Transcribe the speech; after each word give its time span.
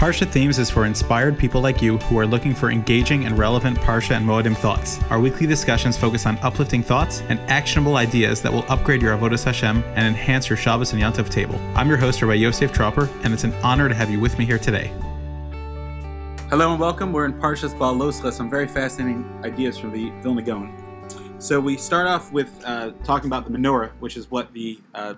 Parsha 0.00 0.26
Themes 0.26 0.58
is 0.58 0.70
for 0.70 0.86
inspired 0.86 1.38
people 1.38 1.60
like 1.60 1.82
you 1.82 1.98
who 1.98 2.18
are 2.18 2.26
looking 2.26 2.54
for 2.54 2.70
engaging 2.70 3.26
and 3.26 3.36
relevant 3.36 3.76
Parsha 3.80 4.16
and 4.16 4.26
Moedim 4.26 4.56
thoughts. 4.56 4.98
Our 5.10 5.20
weekly 5.20 5.46
discussions 5.46 5.98
focus 5.98 6.24
on 6.24 6.38
uplifting 6.38 6.82
thoughts 6.82 7.20
and 7.28 7.38
actionable 7.50 7.96
ideas 7.96 8.40
that 8.40 8.50
will 8.50 8.64
upgrade 8.70 9.02
your 9.02 9.14
Avodas 9.14 9.44
Hashem 9.44 9.84
and 9.96 10.06
enhance 10.06 10.48
your 10.48 10.56
Shabbos 10.56 10.94
and 10.94 11.02
Yontif 11.02 11.28
table. 11.28 11.60
I'm 11.74 11.86
your 11.86 11.98
host, 11.98 12.22
Rabbi 12.22 12.32
Yosef 12.32 12.72
Tropper, 12.72 13.10
and 13.24 13.34
it's 13.34 13.44
an 13.44 13.52
honor 13.62 13.90
to 13.90 13.94
have 13.94 14.08
you 14.08 14.18
with 14.18 14.38
me 14.38 14.46
here 14.46 14.58
today. 14.58 14.90
Hello 16.48 16.70
and 16.70 16.80
welcome. 16.80 17.12
We're 17.12 17.26
in 17.26 17.34
Parshas 17.34 17.76
Baaloscha, 17.76 18.32
some 18.32 18.48
very 18.48 18.68
fascinating 18.68 19.30
ideas 19.44 19.76
from 19.76 19.92
the 19.92 20.08
Vilna 20.22 20.40
Gaon. 20.40 21.36
So 21.38 21.60
we 21.60 21.76
start 21.76 22.06
off 22.06 22.32
with 22.32 22.48
uh, 22.64 22.92
talking 23.04 23.26
about 23.26 23.44
the 23.44 23.50
menorah, 23.50 23.90
which 24.00 24.16
is 24.16 24.30
what 24.30 24.54
the 24.54 24.80
uh, 24.94 25.16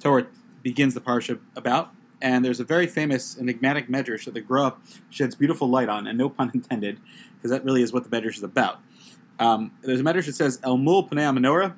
Torah 0.00 0.26
begins 0.62 0.92
the 0.92 1.00
parsha 1.00 1.38
about 1.54 1.95
and 2.20 2.44
there's 2.44 2.60
a 2.60 2.64
very 2.64 2.86
famous 2.86 3.38
enigmatic 3.38 3.88
medrash 3.88 4.24
that 4.24 4.34
the 4.34 4.40
Gra 4.40 4.74
sheds 5.10 5.34
beautiful 5.34 5.68
light 5.68 5.88
on, 5.88 6.06
and 6.06 6.16
no 6.18 6.28
pun 6.28 6.50
intended, 6.54 7.00
because 7.36 7.50
that 7.50 7.64
really 7.64 7.82
is 7.82 7.92
what 7.92 8.08
the 8.08 8.10
medrash 8.10 8.36
is 8.36 8.42
about. 8.42 8.80
Um, 9.38 9.72
there's 9.82 10.00
a 10.00 10.04
medrash 10.04 10.26
that 10.26 10.34
says 10.34 10.58
El 10.62 10.78
Mul 10.78 11.08
Panei 11.08 11.36
Menorah, 11.36 11.74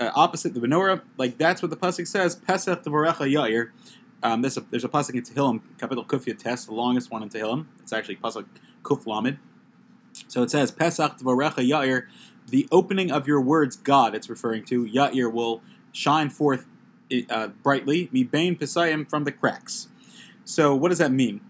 uh, 0.00 0.10
opposite 0.14 0.54
the 0.54 0.60
menorah, 0.60 1.02
like 1.16 1.38
that's 1.38 1.62
what 1.62 1.70
the 1.70 1.76
pasuk 1.76 2.06
says. 2.06 2.34
Pesach 2.34 2.82
Tavorecha 2.82 3.30
Yair. 3.30 3.70
Um, 4.22 4.42
there's 4.42 4.56
a 4.56 4.64
there's 4.70 4.84
a 4.84 4.88
pasuk 4.88 5.14
in 5.14 5.22
Tehillim, 5.22 5.60
capital 5.78 6.04
Kufya 6.04 6.38
test, 6.38 6.66
the 6.66 6.74
longest 6.74 7.10
one 7.10 7.22
in 7.22 7.28
Tehillim. 7.28 7.66
It's 7.80 7.92
actually 7.92 8.16
pasuk 8.16 8.46
Kuf 8.82 9.06
Lamed. 9.06 9.38
So 10.28 10.42
it 10.42 10.50
says 10.50 10.70
Pesach 10.70 11.18
Tavorecha 11.18 11.68
Yair, 11.68 12.06
the 12.48 12.68
opening 12.70 13.10
of 13.10 13.26
your 13.26 13.40
words, 13.40 13.76
God. 13.76 14.14
It's 14.14 14.28
referring 14.28 14.64
to 14.66 14.84
Yair 14.84 15.32
will 15.32 15.62
shine 15.92 16.30
forth 16.30 16.66
uh, 17.30 17.48
brightly, 17.48 18.08
mi 18.12 18.24
bain 18.24 18.56
pisayim 18.56 19.08
from 19.08 19.24
the 19.24 19.32
cracks. 19.32 19.88
So 20.44 20.74
what 20.74 20.90
does 20.90 20.98
that 20.98 21.12
mean? 21.12 21.40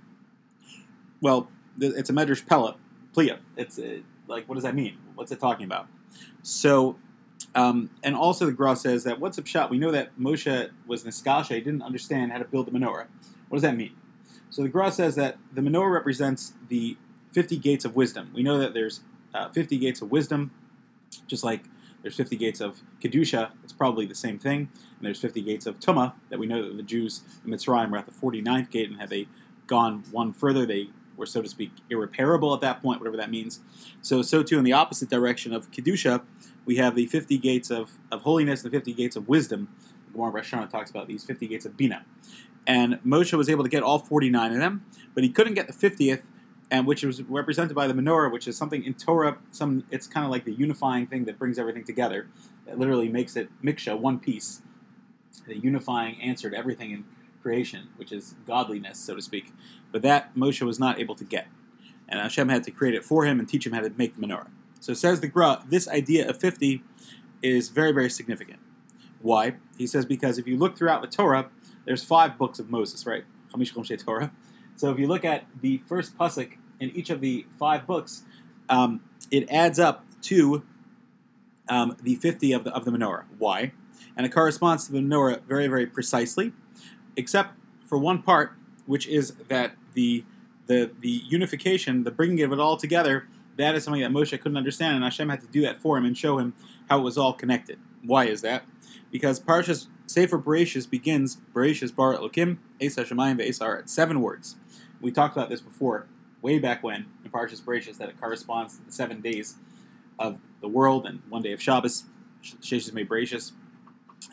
Well, 1.20 1.48
it's 1.78 2.10
a 2.10 2.12
medrash 2.12 2.46
pella, 2.46 2.76
plia. 3.14 3.38
It's 3.56 3.78
uh, 3.78 3.98
like 4.28 4.48
what 4.48 4.54
does 4.54 4.64
that 4.64 4.74
mean? 4.74 4.98
What's 5.14 5.32
it 5.32 5.40
talking 5.40 5.64
about? 5.64 5.86
So, 6.42 6.96
um, 7.54 7.90
and 8.02 8.14
also 8.14 8.46
the 8.46 8.52
Gra 8.52 8.76
says 8.76 9.04
that 9.04 9.20
what's 9.20 9.38
up 9.38 9.46
shot? 9.46 9.70
We 9.70 9.78
know 9.78 9.90
that 9.90 10.18
Moshe 10.18 10.70
was 10.86 11.04
niskasha. 11.04 11.54
He 11.54 11.60
didn't 11.60 11.82
understand 11.82 12.32
how 12.32 12.38
to 12.38 12.44
build 12.44 12.66
the 12.66 12.72
menorah. 12.72 13.06
What 13.48 13.56
does 13.56 13.62
that 13.62 13.76
mean? 13.76 13.94
So 14.50 14.62
the 14.62 14.68
Gra 14.68 14.92
says 14.92 15.14
that 15.16 15.38
the 15.52 15.60
menorah 15.60 15.92
represents 15.92 16.54
the 16.68 16.96
50 17.32 17.56
gates 17.58 17.84
of 17.84 17.96
wisdom. 17.96 18.30
We 18.34 18.42
know 18.42 18.58
that 18.58 18.74
there's 18.74 19.00
uh, 19.34 19.48
50 19.48 19.78
gates 19.78 20.00
of 20.00 20.12
wisdom, 20.12 20.52
just 21.26 21.42
like 21.42 21.64
there's 22.04 22.16
50 22.16 22.36
gates 22.36 22.60
of 22.60 22.82
Kedusha, 23.00 23.52
it's 23.64 23.72
probably 23.72 24.04
the 24.04 24.14
same 24.14 24.38
thing. 24.38 24.68
And 24.98 25.06
there's 25.06 25.18
50 25.18 25.40
gates 25.40 25.64
of 25.64 25.80
Tumah, 25.80 26.12
that 26.28 26.38
we 26.38 26.46
know 26.46 26.62
that 26.62 26.76
the 26.76 26.82
Jews 26.82 27.22
in 27.44 27.50
Mitzrayim 27.50 27.90
were 27.90 27.96
at 27.96 28.04
the 28.04 28.12
49th 28.12 28.70
gate, 28.70 28.90
and 28.90 29.00
had 29.00 29.08
they 29.08 29.26
gone 29.66 30.04
one 30.10 30.34
further, 30.34 30.66
they 30.66 30.90
were, 31.16 31.24
so 31.24 31.40
to 31.40 31.48
speak, 31.48 31.70
irreparable 31.88 32.52
at 32.52 32.60
that 32.60 32.82
point, 32.82 33.00
whatever 33.00 33.16
that 33.16 33.30
means. 33.30 33.60
So, 34.02 34.20
so 34.20 34.42
too 34.42 34.58
in 34.58 34.64
the 34.64 34.72
opposite 34.74 35.08
direction 35.08 35.54
of 35.54 35.70
Kedusha, 35.70 36.20
we 36.66 36.76
have 36.76 36.94
the 36.94 37.06
50 37.06 37.38
gates 37.38 37.70
of, 37.70 37.92
of 38.12 38.20
holiness 38.20 38.62
and 38.62 38.70
the 38.70 38.76
50 38.76 38.92
gates 38.92 39.16
of 39.16 39.26
wisdom. 39.26 39.68
Gemara 40.12 40.30
Rosh 40.30 40.50
talks 40.50 40.90
about 40.90 41.08
these 41.08 41.24
50 41.24 41.48
gates 41.48 41.64
of 41.64 41.74
Bina. 41.74 42.04
And 42.66 43.02
Moshe 43.02 43.32
was 43.32 43.48
able 43.48 43.64
to 43.64 43.70
get 43.70 43.82
all 43.82 43.98
49 43.98 44.52
of 44.52 44.58
them, 44.58 44.84
but 45.14 45.24
he 45.24 45.30
couldn't 45.30 45.54
get 45.54 45.68
the 45.68 45.72
50th 45.72 46.22
and 46.70 46.86
which 46.86 47.04
was 47.04 47.22
represented 47.22 47.74
by 47.74 47.86
the 47.86 47.94
menorah, 47.94 48.32
which 48.32 48.48
is 48.48 48.56
something 48.56 48.84
in 48.84 48.94
Torah. 48.94 49.38
Some 49.50 49.84
it's 49.90 50.06
kind 50.06 50.24
of 50.24 50.30
like 50.30 50.44
the 50.44 50.52
unifying 50.52 51.06
thing 51.06 51.24
that 51.24 51.38
brings 51.38 51.58
everything 51.58 51.84
together. 51.84 52.28
That 52.66 52.78
literally 52.78 53.08
makes 53.08 53.36
it 53.36 53.48
miksha, 53.62 53.98
one 53.98 54.18
piece, 54.18 54.62
the 55.46 55.58
unifying 55.58 56.20
answer 56.20 56.50
to 56.50 56.56
everything 56.56 56.90
in 56.90 57.04
creation, 57.42 57.88
which 57.96 58.10
is 58.10 58.34
godliness, 58.46 58.98
so 58.98 59.14
to 59.14 59.22
speak. 59.22 59.52
But 59.92 60.02
that 60.02 60.34
Moshe 60.34 60.62
was 60.62 60.78
not 60.78 60.98
able 60.98 61.14
to 61.16 61.24
get, 61.24 61.46
and 62.08 62.18
Hashem 62.18 62.48
had 62.48 62.64
to 62.64 62.70
create 62.70 62.94
it 62.94 63.04
for 63.04 63.24
him 63.24 63.38
and 63.38 63.48
teach 63.48 63.66
him 63.66 63.72
how 63.72 63.80
to 63.80 63.90
make 63.96 64.16
the 64.16 64.26
menorah. 64.26 64.48
So 64.80 64.94
says 64.94 65.20
the 65.20 65.28
Gra, 65.28 65.62
this 65.68 65.88
idea 65.88 66.28
of 66.28 66.38
fifty 66.38 66.82
is 67.42 67.68
very 67.68 67.92
very 67.92 68.10
significant. 68.10 68.60
Why? 69.20 69.54
He 69.78 69.86
says 69.86 70.04
because 70.04 70.38
if 70.38 70.46
you 70.46 70.56
look 70.56 70.76
throughout 70.76 71.02
the 71.02 71.08
Torah, 71.08 71.50
there's 71.84 72.04
five 72.04 72.38
books 72.38 72.58
of 72.58 72.70
Moses, 72.70 73.06
right? 73.06 73.24
Torah. 74.04 74.32
So 74.76 74.90
if 74.90 74.98
you 74.98 75.06
look 75.06 75.24
at 75.24 75.44
the 75.60 75.78
first 75.86 76.16
pasuk 76.18 76.52
in 76.80 76.90
each 76.90 77.10
of 77.10 77.20
the 77.20 77.46
five 77.58 77.86
books, 77.86 78.22
um, 78.68 79.00
it 79.30 79.48
adds 79.50 79.78
up 79.78 80.04
to 80.22 80.64
um, 81.68 81.96
the 82.02 82.16
50 82.16 82.52
of 82.52 82.64
the, 82.64 82.74
of 82.74 82.84
the 82.84 82.90
menorah. 82.90 83.24
Why? 83.38 83.72
And 84.16 84.26
it 84.26 84.30
corresponds 84.30 84.86
to 84.86 84.92
the 84.92 84.98
menorah 84.98 85.42
very, 85.44 85.66
very 85.66 85.86
precisely, 85.86 86.52
except 87.16 87.54
for 87.86 87.98
one 87.98 88.22
part, 88.22 88.52
which 88.86 89.06
is 89.06 89.32
that 89.48 89.72
the, 89.94 90.24
the, 90.66 90.90
the 91.00 91.22
unification, 91.26 92.04
the 92.04 92.10
bringing 92.10 92.42
of 92.42 92.52
it 92.52 92.60
all 92.60 92.76
together, 92.76 93.28
that 93.56 93.74
is 93.74 93.84
something 93.84 94.02
that 94.02 94.10
Moshe 94.10 94.38
couldn't 94.40 94.56
understand, 94.56 94.96
and 94.96 95.04
Hashem 95.04 95.28
had 95.28 95.40
to 95.40 95.46
do 95.46 95.60
that 95.62 95.80
for 95.80 95.96
him 95.96 96.04
and 96.04 96.16
show 96.16 96.38
him 96.38 96.54
how 96.88 96.98
it 96.98 97.02
was 97.02 97.16
all 97.16 97.32
connected. 97.32 97.78
Why 98.02 98.26
is 98.26 98.42
that? 98.42 98.64
Because 99.10 99.38
Parshas 99.40 99.86
Sefer 100.06 100.38
Bereshis 100.38 100.88
begins 100.88 101.38
Bereshis 101.54 101.94
Bar 101.94 102.16
Elokim, 102.16 102.58
Es 102.80 102.96
Hashemayim 102.96 103.40
Ve'es 103.40 103.88
seven 103.88 104.20
words. 104.20 104.56
We 105.00 105.10
talked 105.10 105.36
about 105.36 105.48
this 105.48 105.60
before, 105.60 106.06
way 106.42 106.58
back 106.58 106.82
when 106.82 107.06
in 107.24 107.30
Parshas 107.30 107.62
Bereshis, 107.62 107.98
that 107.98 108.08
it 108.08 108.20
corresponds 108.20 108.76
to 108.78 108.84
the 108.84 108.92
seven 108.92 109.20
days 109.20 109.56
of 110.18 110.38
the 110.60 110.68
world 110.68 111.06
and 111.06 111.20
one 111.28 111.42
day 111.42 111.52
of 111.52 111.60
Shabbos, 111.60 112.04
Sheshis 112.42 112.92
May 112.92 113.04
Bereshis, 113.04 113.52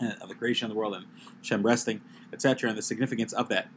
uh, 0.02 0.14
of 0.22 0.30
the 0.30 0.36
creation 0.36 0.66
of 0.66 0.74
the 0.74 0.78
world 0.78 0.96
and 0.96 1.06
Shem 1.42 1.64
resting, 1.64 2.02
etc., 2.32 2.70
and 2.70 2.78
the 2.78 2.82
significance 2.82 3.34
of 3.34 3.50
that. 3.50 3.68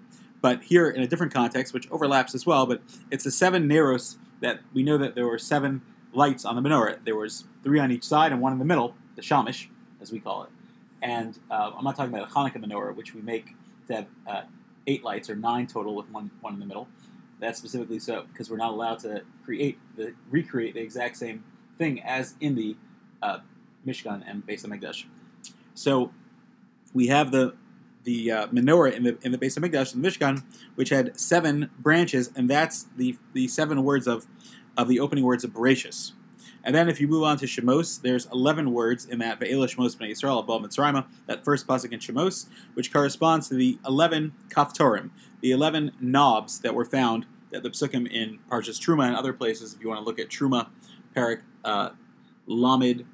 But 0.40 0.64
here, 0.64 0.90
in 0.90 1.02
a 1.02 1.06
different 1.06 1.32
context, 1.32 1.72
which 1.72 1.90
overlaps 1.90 2.34
as 2.34 2.44
well, 2.44 2.66
but 2.66 2.82
it's 3.10 3.24
the 3.24 3.30
seven 3.30 3.66
neros 3.66 4.18
that 4.40 4.60
we 4.74 4.82
know 4.82 4.98
that 4.98 5.14
there 5.14 5.26
were 5.26 5.38
seven 5.38 5.80
lights 6.12 6.44
on 6.44 6.54
the 6.54 6.68
menorah. 6.68 6.98
There 7.04 7.16
was 7.16 7.44
three 7.62 7.80
on 7.80 7.90
each 7.90 8.04
side 8.04 8.30
and 8.30 8.40
one 8.40 8.52
in 8.52 8.58
the 8.58 8.64
middle, 8.64 8.94
the 9.16 9.22
shamish, 9.22 9.68
as 10.00 10.12
we 10.12 10.20
call 10.20 10.44
it. 10.44 10.50
And 11.02 11.38
uh, 11.50 11.72
I'm 11.76 11.84
not 11.84 11.96
talking 11.96 12.14
about 12.14 12.28
a 12.28 12.32
Hanukkah 12.32 12.62
menorah, 12.64 12.94
which 12.94 13.14
we 13.14 13.22
make 13.22 13.54
to 13.88 13.94
have 13.94 14.06
uh, 14.26 14.42
eight 14.86 15.04
lights 15.04 15.30
or 15.30 15.36
nine 15.36 15.66
total 15.66 15.94
with 15.94 16.10
one 16.10 16.30
one 16.40 16.54
in 16.54 16.60
the 16.60 16.66
middle. 16.66 16.88
That's 17.40 17.58
specifically 17.58 17.98
so 17.98 18.24
because 18.32 18.50
we're 18.50 18.56
not 18.56 18.72
allowed 18.72 19.00
to 19.00 19.22
create 19.44 19.78
the 19.96 20.14
recreate 20.30 20.74
the 20.74 20.80
exact 20.80 21.16
same 21.16 21.44
thing 21.76 22.00
as 22.02 22.34
in 22.40 22.54
the 22.54 22.76
uh, 23.22 23.38
Mishkan 23.86 24.22
and 24.26 24.46
Beis 24.46 24.64
Hamikdash. 24.64 25.04
So 25.74 26.12
we 26.92 27.08
have 27.08 27.32
the 27.32 27.54
the 28.04 28.30
uh, 28.30 28.46
menorah 28.48 28.92
in 28.92 29.02
the 29.02 29.18
in 29.22 29.32
the 29.32 29.38
Beis 29.38 29.58
Hamikdash, 29.58 29.92
the 29.92 29.98
Mishkan, 29.98 30.44
which 30.74 30.90
had 30.90 31.18
seven 31.18 31.70
branches, 31.78 32.30
and 32.36 32.48
that's 32.48 32.86
the 32.96 33.16
the 33.32 33.48
seven 33.48 33.82
words 33.82 34.06
of 34.06 34.26
of 34.76 34.88
the 34.88 35.00
opening 35.00 35.24
words 35.24 35.44
of 35.44 35.52
Bereshis. 35.52 36.12
And 36.64 36.74
then 36.74 36.88
if 36.88 36.98
you 37.00 37.06
move 37.06 37.22
on 37.24 37.36
to 37.38 37.46
Shemos, 37.46 38.00
there's 38.00 38.26
11 38.32 38.72
words 38.72 39.04
in 39.04 39.18
that 39.18 39.38
Ve'ela 39.38 39.68
Shemos 39.68 39.96
B'nai 39.96 40.10
Yisrael 40.10 40.40
above 40.40 40.62
Mitzrayim, 40.62 41.04
that 41.26 41.44
first 41.44 41.66
pasuk 41.66 41.92
in 41.92 42.00
Shemos, 42.00 42.46
which 42.72 42.90
corresponds 42.92 43.48
to 43.50 43.54
the 43.54 43.78
11 43.86 44.32
kaftorim, 44.48 45.10
the 45.42 45.50
11 45.50 45.92
knobs 46.00 46.60
that 46.60 46.74
were 46.74 46.86
found 46.86 47.26
at 47.52 47.62
the 47.62 47.70
psukim 47.70 48.10
in 48.10 48.38
Parshas 48.50 48.80
Truma 48.80 49.06
and 49.06 49.14
other 49.14 49.32
places. 49.32 49.74
If 49.74 49.82
you 49.82 49.88
want 49.88 50.00
to 50.00 50.04
look 50.04 50.18
at 50.18 50.28
Truma, 50.28 50.68
Parak 51.14 51.42
uh, 51.64 51.90
Lamed, 52.46 53.04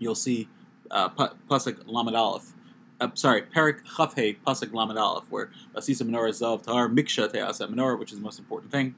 you'll 0.00 0.16
see 0.16 0.48
uh, 0.90 1.08
pasuk 1.08 1.82
Lamed 1.86 2.16
Aleph. 2.16 2.52
Uh, 3.00 3.08
sorry, 3.14 3.42
Parak 3.42 3.84
Chafhe 3.96 4.36
pasuk 4.44 4.74
Lamed 4.74 4.98
Aleph, 4.98 5.30
where 5.30 5.50
Asisa 5.76 6.02
Menorah 6.02 6.30
Zav 6.30 6.64
Tar 6.64 6.88
Miksha 6.88 7.32
Te'asa 7.32 7.68
Menorah, 7.68 7.98
which 7.98 8.10
is 8.10 8.18
the 8.18 8.24
most 8.24 8.40
important 8.40 8.72
thing. 8.72 8.96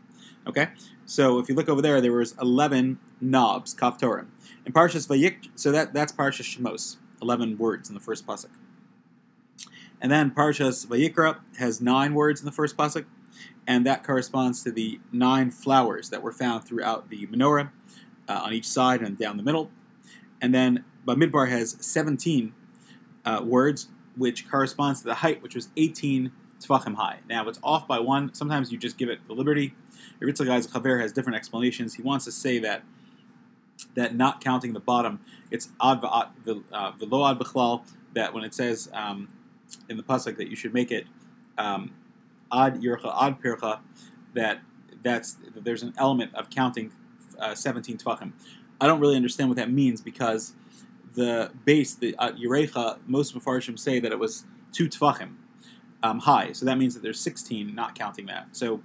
Okay, 0.50 0.66
so 1.06 1.38
if 1.38 1.48
you 1.48 1.54
look 1.54 1.68
over 1.68 1.80
there, 1.80 2.00
there 2.00 2.10
was 2.10 2.34
eleven 2.42 2.98
knobs, 3.20 3.72
kaftorim. 3.72 4.26
and 4.64 4.74
Parshas 4.74 5.06
Vayik, 5.06 5.48
so 5.54 5.70
that 5.70 5.94
that's 5.94 6.10
Parshas 6.10 6.58
Shemos, 6.58 6.96
eleven 7.22 7.56
words 7.56 7.88
in 7.88 7.94
the 7.94 8.00
first 8.00 8.26
pasuk. 8.26 8.48
And 10.00 10.10
then 10.10 10.32
Parshas 10.32 10.88
Vayikra 10.88 11.36
has 11.60 11.80
nine 11.80 12.14
words 12.14 12.40
in 12.40 12.46
the 12.46 12.52
first 12.52 12.76
pasuk, 12.76 13.04
and 13.64 13.86
that 13.86 14.02
corresponds 14.02 14.64
to 14.64 14.72
the 14.72 14.98
nine 15.12 15.52
flowers 15.52 16.10
that 16.10 16.20
were 16.20 16.32
found 16.32 16.64
throughout 16.64 17.10
the 17.10 17.28
menorah 17.28 17.70
uh, 18.28 18.40
on 18.42 18.52
each 18.52 18.68
side 18.68 19.02
and 19.02 19.16
down 19.16 19.36
the 19.36 19.44
middle. 19.44 19.70
And 20.40 20.52
then 20.52 20.84
Bamidbar 21.06 21.48
has 21.48 21.76
17 21.80 22.52
uh, 23.24 23.42
words, 23.44 23.86
which 24.16 24.50
corresponds 24.50 25.02
to 25.02 25.06
the 25.06 25.14
height, 25.14 25.44
which 25.44 25.54
was 25.54 25.68
18 25.76 26.32
tefachim 26.60 26.96
high. 26.96 27.20
Now 27.28 27.48
it's 27.48 27.60
off 27.62 27.86
by 27.86 28.00
one. 28.00 28.34
Sometimes 28.34 28.72
you 28.72 28.78
just 28.78 28.98
give 28.98 29.08
it 29.08 29.20
the 29.28 29.32
liberty 29.32 29.74
Ritzah 30.20 30.46
Guy's 30.46 30.66
Chaver 30.66 31.00
has 31.00 31.12
different 31.12 31.36
explanations. 31.36 31.94
He 31.94 32.02
wants 32.02 32.24
to 32.24 32.32
say 32.32 32.58
that 32.60 32.82
that 33.94 34.14
not 34.14 34.42
counting 34.42 34.72
the 34.72 34.80
bottom, 34.80 35.20
it's 35.50 35.70
ad 35.82 36.00
velo 36.00 37.30
ad 37.30 37.38
bechlal. 37.38 37.82
That 38.14 38.34
when 38.34 38.44
it 38.44 38.54
says 38.54 38.90
um, 38.92 39.28
in 39.88 39.96
the 39.96 40.02
pasuk 40.02 40.36
that 40.36 40.48
you 40.48 40.56
should 40.56 40.74
make 40.74 40.90
it 40.90 41.06
um, 41.58 41.92
ad 42.52 42.82
yircha 42.82 43.14
ad 43.22 43.40
pircha, 43.40 43.80
that 44.34 44.60
that's 45.02 45.34
that 45.54 45.64
there's 45.64 45.82
an 45.82 45.94
element 45.96 46.34
of 46.34 46.50
counting 46.50 46.92
uh, 47.38 47.54
17 47.54 47.98
tvachim. 47.98 48.32
I 48.80 48.86
don't 48.86 49.00
really 49.00 49.16
understand 49.16 49.48
what 49.48 49.56
that 49.56 49.70
means 49.70 50.00
because 50.00 50.54
the 51.14 51.50
base, 51.64 51.94
the 51.94 52.14
uh, 52.18 52.32
most 53.06 53.34
Mepharshim 53.36 53.78
say 53.78 54.00
that 54.00 54.12
it 54.12 54.18
was 54.18 54.44
two 54.72 54.88
tvachim. 54.88 55.34
um, 56.02 56.20
high. 56.20 56.52
So 56.52 56.64
that 56.66 56.78
means 56.78 56.94
that 56.94 57.02
there's 57.02 57.20
16, 57.20 57.74
not 57.74 57.94
counting 57.94 58.26
that. 58.26 58.48
So 58.52 58.80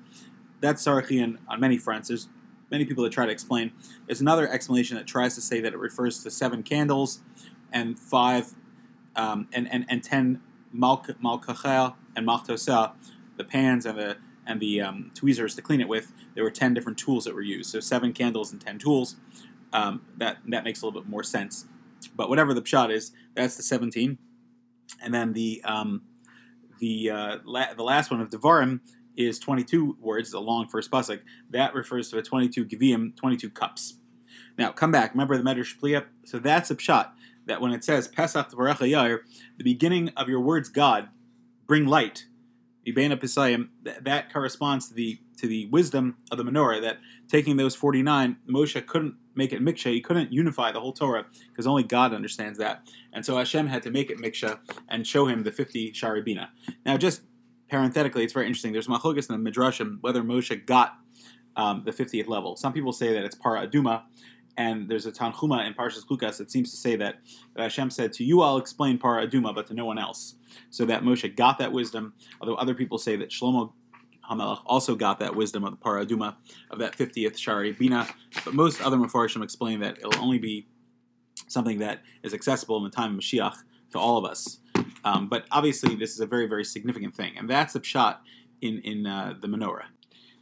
that's 0.66 0.84
Sarachian 0.84 1.38
on 1.48 1.60
many 1.60 1.78
fronts. 1.78 2.08
There's 2.08 2.28
many 2.72 2.86
people 2.86 3.04
that 3.04 3.12
try 3.12 3.26
to 3.26 3.32
explain. 3.32 3.72
There's 4.06 4.22
another 4.22 4.50
explanation 4.50 4.98
that 4.98 5.08
tries 5.08 5.36
to 5.36 5.42
say 5.42 5.60
that 5.62 5.74
it 5.74 5.80
refers 5.80 6.24
to 6.24 6.32
seven 6.32 6.64
candles 6.64 7.22
and 7.72 7.98
five 7.98 8.54
um, 9.16 9.48
and, 9.54 9.72
and, 9.72 9.86
and 9.88 10.04
ten 10.04 10.42
malkachel 10.76 11.96
and 12.16 12.28
malchtosel, 12.28 12.94
the 13.38 13.44
pans 13.44 13.86
and 13.86 13.98
the 13.98 14.18
and 14.48 14.60
the 14.60 14.80
um, 14.80 15.12
tweezers 15.16 15.56
to 15.56 15.62
clean 15.62 15.82
it 15.82 15.88
with. 15.88 16.12
There 16.36 16.44
were 16.44 16.52
ten 16.52 16.74
different 16.74 16.98
tools 16.98 17.26
that 17.26 17.34
were 17.34 17.42
used. 17.42 17.70
So 17.72 17.80
seven 17.80 18.14
candles 18.14 18.52
and 18.52 18.62
ten 18.62 18.78
tools. 18.78 19.16
Um, 19.74 20.02
that 20.18 20.38
that 20.48 20.64
makes 20.64 20.82
a 20.82 20.86
little 20.86 21.02
bit 21.02 21.10
more 21.10 21.24
sense. 21.24 21.66
But 22.16 22.30
whatever 22.30 22.54
the 22.54 22.66
shot 22.66 22.92
is, 22.92 23.12
that's 23.34 23.58
the 23.58 23.64
17. 23.64 24.18
And 25.02 25.14
then 25.14 25.34
the 25.34 25.62
um, 25.66 26.04
the 26.80 27.10
uh, 27.10 27.38
la- 27.44 27.74
the 27.74 27.84
last 27.84 28.12
one 28.12 28.22
of 28.22 28.30
Devarim 28.30 28.82
is 29.18 29.40
22 29.40 29.98
words, 30.00 30.34
a 30.34 30.40
long 30.40 30.68
first 30.68 30.92
pasuk. 30.92 31.22
That 31.50 31.74
refers 31.74 32.10
to 32.12 32.18
a 32.18 32.22
22 32.22 32.66
givim, 32.66 33.16
22 33.16 33.50
cups. 33.50 33.96
Now, 34.58 34.72
come 34.72 34.92
back. 34.92 35.12
Remember 35.12 35.38
the 35.38 35.44
Medrash 35.44 35.78
Pliya? 35.78 36.06
So 36.26 36.40
that's 36.40 36.72
a 36.72 36.80
shot 36.80 37.16
that 37.46 37.62
when 37.62 37.72
it 37.72 37.84
says 37.84 38.08
Pesach 38.08 38.50
Tvarecha 38.50 38.90
Yair, 38.90 39.20
the 39.58 39.64
beginning 39.64 40.10
of 40.18 40.30
your 40.30 40.40
words, 40.40 40.70
God, 40.70 41.10
bring 41.68 41.86
light. 41.86 42.26
Ibena 42.88 43.20
Pisayim, 43.20 43.70
that 43.84 44.32
corresponds 44.32 44.88
to 44.90 44.94
the 44.94 45.20
to 45.38 45.48
the 45.48 45.66
wisdom 45.68 46.18
of 46.32 46.38
the 46.38 46.44
menorah 46.44 46.82
that 46.82 47.00
taking 47.28 47.58
those 47.58 47.76
49, 47.76 48.38
Moshe 48.48 48.86
couldn't 48.86 49.16
make 49.36 49.52
it 49.52 49.62
miksha. 49.62 49.92
He 49.92 50.02
couldn't 50.02 50.32
unify 50.32 50.72
the 50.72 50.80
whole 50.80 50.94
Torah 50.94 51.26
because 51.50 51.68
only 51.68 51.84
God 51.84 52.14
understands 52.14 52.58
that. 52.60 52.88
And 53.12 53.26
so 53.26 53.38
Hashem 53.38 53.68
had 53.68 53.84
to 53.84 53.92
make 53.92 54.10
it 54.10 54.18
miksha 54.18 54.60
and 54.88 55.06
show 55.06 55.28
him 55.28 55.44
the 55.44 55.52
50 55.52 55.92
sharibina. 55.92 56.50
Now, 56.86 56.98
just 56.98 57.22
parenthetically, 57.70 58.24
it's 58.24 58.34
very 58.34 58.48
interesting. 58.48 58.74
There's 58.74 58.88
machlokas 58.88 59.30
in 59.30 59.44
the 59.44 59.52
midrashim 59.52 59.98
whether 60.02 60.24
Moshe 60.24 60.66
got 60.66 60.98
um, 61.56 61.84
the 61.86 61.92
50th 61.92 62.28
level. 62.28 62.56
Some 62.56 62.74
people 62.74 62.92
say 62.92 63.14
that 63.14 63.24
it's 63.24 63.36
para 63.36 63.68
aduma, 63.68 64.04
and 64.58 64.90
there's 64.90 65.06
a 65.06 65.12
Tanhuma 65.12 65.66
in 65.66 65.74
Parshas 65.74 66.06
Chukas 66.06 66.38
that 66.38 66.52
seems 66.52 66.72
to 66.72 66.78
say 66.78 66.96
that, 66.96 67.16
that 67.56 67.64
Hashem 67.64 67.90
said, 67.90 68.14
"To 68.14 68.24
you 68.24 68.42
I'll 68.42 68.58
explain 68.58 68.98
para 68.98 69.28
aduma, 69.28 69.54
but 69.54 69.68
to 69.68 69.74
no 69.74 69.86
one 69.86 69.98
else." 69.98 70.36
So 70.70 70.86
that 70.86 71.04
Moshe 71.04 71.36
got 71.36 71.58
that 71.60 71.72
wisdom. 71.72 72.14
Although 72.40 72.56
other 72.56 72.74
people 72.74 72.98
say 72.98 73.16
that 73.18 73.30
Shlomo 73.30 73.74
Hamelach 74.30 74.62
also 74.66 74.96
got 74.96 75.20
that 75.20 75.36
wisdom 75.36 75.64
of 75.64 75.72
the 75.72 75.78
para 75.78 76.06
aduma 76.06 76.36
of 76.72 76.80
that 76.80 76.98
50th 76.98 77.38
Shari 77.38 77.72
Bina. 77.74 78.08
But 78.44 78.54
most 78.54 78.82
other 78.82 78.98
Mefarshim 78.98 79.44
explain 79.44 79.80
that 79.82 79.98
it'll 79.98 80.22
only 80.22 80.40
be 80.40 80.68
something 81.48 81.80
that 81.80 82.02
is 82.24 82.34
accessible 82.34 82.78
in 82.78 82.84
the 82.84 82.90
time 82.90 83.14
of 83.14 83.20
Mashiach 83.20 83.56
to 83.92 84.00
all 84.00 84.18
of 84.18 84.26
us. 84.26 84.60
Um, 85.04 85.28
but 85.30 85.46
obviously, 85.52 85.96
this 85.96 86.12
is 86.12 86.20
a 86.20 86.26
very, 86.26 86.48
very 86.48 86.66
significant 86.66 87.16
thing, 87.16 87.38
and 87.38 87.50
that's 87.50 87.74
the 87.74 87.84
shot 87.84 88.22
in 88.62 88.80
in 88.80 89.06
uh, 89.06 89.34
the 89.40 89.48
menorah. 89.48 89.86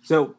So 0.01 0.35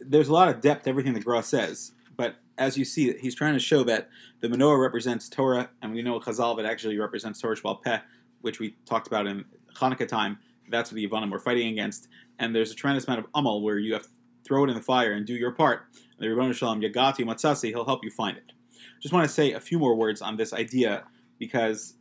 there's 0.00 0.28
a 0.28 0.32
lot 0.32 0.48
of 0.48 0.60
depth 0.60 0.84
to 0.84 0.90
everything 0.90 1.14
that 1.14 1.24
Gra 1.24 1.42
says, 1.42 1.92
but 2.16 2.36
as 2.58 2.76
you 2.76 2.84
see, 2.84 3.16
he's 3.18 3.34
trying 3.34 3.54
to 3.54 3.60
show 3.60 3.82
that 3.84 4.08
the 4.40 4.48
menorah 4.48 4.80
represents 4.80 5.28
Torah, 5.28 5.70
and 5.82 5.92
we 5.92 6.02
know 6.02 6.20
Chazal 6.20 6.56
that 6.56 6.66
actually 6.66 6.98
represents 6.98 7.40
Torah 7.40 7.56
Sheba'al 7.56 7.82
Peh, 7.82 8.00
which 8.42 8.60
we 8.60 8.76
talked 8.86 9.06
about 9.06 9.26
in 9.26 9.44
Hanukkah 9.76 10.06
time. 10.06 10.38
That's 10.70 10.90
what 10.90 10.96
the 10.96 11.06
Yavanim 11.06 11.30
were 11.30 11.38
fighting 11.38 11.68
against, 11.68 12.08
and 12.38 12.54
there's 12.54 12.70
a 12.70 12.74
tremendous 12.74 13.06
amount 13.06 13.20
of 13.20 13.26
amal 13.34 13.62
where 13.62 13.78
you 13.78 13.92
have 13.94 14.04
to 14.04 14.08
throw 14.44 14.64
it 14.64 14.68
in 14.68 14.76
the 14.76 14.82
fire 14.82 15.12
and 15.12 15.26
do 15.26 15.34
your 15.34 15.50
part. 15.50 15.86
And 16.18 16.30
the 16.30 16.54
Shel 16.54 16.74
Olam 16.74 16.82
Yagati 16.82 17.24
Matzasi, 17.24 17.70
he'll 17.70 17.84
help 17.84 18.04
you 18.04 18.10
find 18.10 18.36
it. 18.36 18.52
Just 19.00 19.12
want 19.12 19.26
to 19.26 19.32
say 19.32 19.52
a 19.52 19.60
few 19.60 19.78
more 19.78 19.94
words 19.94 20.22
on 20.22 20.36
this 20.36 20.52
idea 20.52 21.04
because 21.38 21.94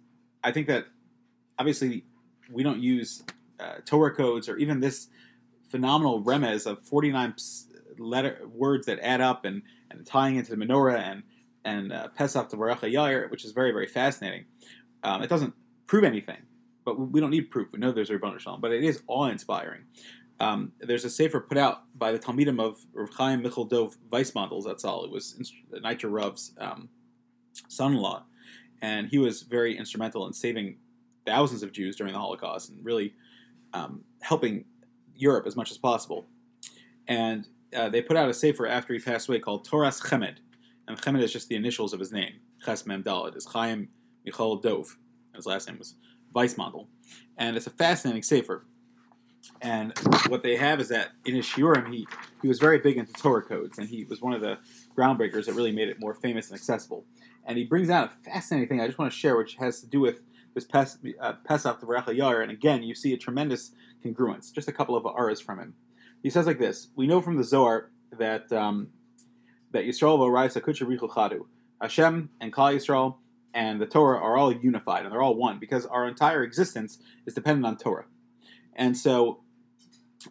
I 0.43 0.51
think 0.51 0.67
that 0.67 0.85
obviously 1.59 2.05
we 2.51 2.63
don't 2.63 2.81
use 2.81 3.23
uh, 3.59 3.75
Torah 3.85 4.13
codes 4.13 4.49
or 4.49 4.57
even 4.57 4.79
this 4.79 5.07
phenomenal 5.69 6.21
remez 6.21 6.65
of 6.65 6.81
49 6.83 7.35
letter 7.97 8.41
words 8.47 8.85
that 8.87 8.99
add 9.01 9.21
up 9.21 9.45
and, 9.45 9.61
and 9.89 10.05
tying 10.05 10.35
into 10.35 10.55
the 10.55 10.57
menorah 10.57 10.99
and 10.99 11.23
and 11.65 11.93
uh, 11.93 12.09
Pesach 12.09 12.49
to 12.49 12.57
Baruch 12.57 12.81
Yair, 12.81 13.31
which 13.31 13.45
is 13.45 13.51
very 13.51 13.71
very 13.71 13.87
fascinating. 13.87 14.45
Um, 15.03 15.23
it 15.23 15.29
doesn't 15.29 15.53
prove 15.87 16.03
anything, 16.03 16.41
but 16.85 16.99
we 16.99 17.19
don't 17.19 17.29
need 17.29 17.51
proof. 17.51 17.69
We 17.71 17.79
know 17.79 17.91
there's 17.91 18.09
a 18.09 18.19
Shel 18.19 18.57
Olam, 18.57 18.61
but 18.61 18.71
it 18.71 18.83
is 18.83 19.01
awe 19.07 19.27
inspiring. 19.27 19.83
Um, 20.39 20.73
there's 20.79 21.05
a 21.05 21.09
sefer 21.09 21.39
put 21.39 21.57
out 21.57 21.83
by 21.97 22.11
the 22.11 22.19
Talmidim 22.19 22.59
of 22.59 22.85
Rav 22.91 23.11
Chaim 23.13 23.41
Michal 23.41 23.65
Dov 23.65 23.95
Weissmandel. 24.09 24.63
That's 24.65 24.83
all. 24.83 25.05
It 25.05 25.11
was 25.11 25.53
Niter 25.71 26.09
Rav's 26.09 26.53
um, 26.57 26.89
son-in-law, 27.67 28.25
and 28.81 29.07
he 29.07 29.17
was 29.17 29.43
very 29.43 29.77
instrumental 29.77 30.27
in 30.27 30.33
saving 30.33 30.77
thousands 31.25 31.63
of 31.63 31.71
Jews 31.71 31.95
during 31.95 32.13
the 32.13 32.19
Holocaust 32.19 32.69
and 32.69 32.83
really 32.83 33.13
um, 33.73 34.03
helping 34.21 34.65
Europe 35.15 35.45
as 35.47 35.55
much 35.55 35.71
as 35.71 35.77
possible. 35.77 36.27
And 37.07 37.47
uh, 37.75 37.89
they 37.89 38.01
put 38.01 38.17
out 38.17 38.29
a 38.29 38.33
sefer 38.33 38.67
after 38.67 38.93
he 38.93 38.99
passed 38.99 39.27
away 39.27 39.39
called 39.39 39.67
Toras 39.67 40.01
Chemed, 40.01 40.37
and 40.87 40.99
Chemed 40.99 41.21
is 41.21 41.33
just 41.33 41.49
the 41.49 41.55
initials 41.55 41.93
of 41.93 41.99
his 41.99 42.11
name. 42.11 42.33
Ches 42.63 42.85
Mem 42.85 43.03
Dalet 43.03 43.35
is 43.35 43.45
Chaim 43.45 43.89
Michal 44.25 44.57
Dov. 44.57 44.97
His 45.35 45.45
last 45.45 45.67
name 45.67 45.79
was 45.79 45.95
Weissmandel, 46.33 46.87
and 47.37 47.57
it's 47.57 47.67
a 47.67 47.71
fascinating 47.71 48.23
sefer. 48.23 48.65
And 49.61 49.93
what 50.27 50.43
they 50.43 50.55
have 50.55 50.79
is 50.79 50.89
that 50.89 51.09
in 51.25 51.35
his 51.35 51.45
shiurim, 51.45 51.91
he 51.91 52.07
he 52.41 52.47
was 52.47 52.59
very 52.59 52.77
big 52.79 52.97
into 52.97 53.13
Torah 53.13 53.41
codes, 53.41 53.77
and 53.77 53.89
he 53.89 54.05
was 54.05 54.21
one 54.21 54.33
of 54.33 54.41
the 54.41 54.57
groundbreakers 54.95 55.45
that 55.45 55.53
really 55.53 55.71
made 55.71 55.89
it 55.89 55.99
more 55.99 56.13
famous 56.13 56.49
and 56.49 56.57
accessible. 56.57 57.05
And 57.45 57.57
he 57.57 57.65
brings 57.65 57.89
out 57.89 58.11
a 58.11 58.31
fascinating 58.31 58.69
thing 58.69 58.81
I 58.81 58.87
just 58.87 58.97
want 58.97 59.11
to 59.11 59.17
share, 59.17 59.35
which 59.35 59.55
has 59.55 59.81
to 59.81 59.87
do 59.87 59.99
with 59.99 60.21
this 60.53 60.65
Pes, 60.65 60.97
uh, 61.19 61.33
Pesach 61.45 61.79
to 61.79 61.85
Baruch 61.85 62.15
Yar, 62.15 62.41
and 62.41 62.51
again, 62.51 62.83
you 62.83 62.95
see 62.95 63.13
a 63.13 63.17
tremendous 63.17 63.71
congruence. 64.03 64.53
Just 64.53 64.67
a 64.67 64.71
couple 64.71 64.95
of 64.95 65.05
aras 65.05 65.41
from 65.41 65.59
him. 65.59 65.73
He 66.21 66.29
says 66.29 66.45
like 66.45 66.59
this: 66.59 66.89
We 66.95 67.07
know 67.07 67.21
from 67.21 67.37
the 67.37 67.43
Zohar 67.43 67.91
that 68.17 68.51
um, 68.51 68.89
that 69.71 69.85
Yisrael 69.85 70.19
v'Oraisa 70.19 70.61
Kucharichu 70.61 71.09
Chadu, 71.09 71.41
Hashem 71.81 72.29
and 72.39 72.53
Klal 72.53 72.75
Yisrael 72.75 73.15
and 73.53 73.79
the 73.79 73.85
Torah 73.85 74.17
are 74.17 74.37
all 74.37 74.51
unified 74.51 75.03
and 75.03 75.13
they're 75.13 75.21
all 75.21 75.35
one 75.35 75.59
because 75.59 75.85
our 75.85 76.07
entire 76.07 76.43
existence 76.43 76.99
is 77.25 77.33
dependent 77.33 77.65
on 77.65 77.77
Torah. 77.77 78.05
And 78.75 78.97
so, 78.97 79.41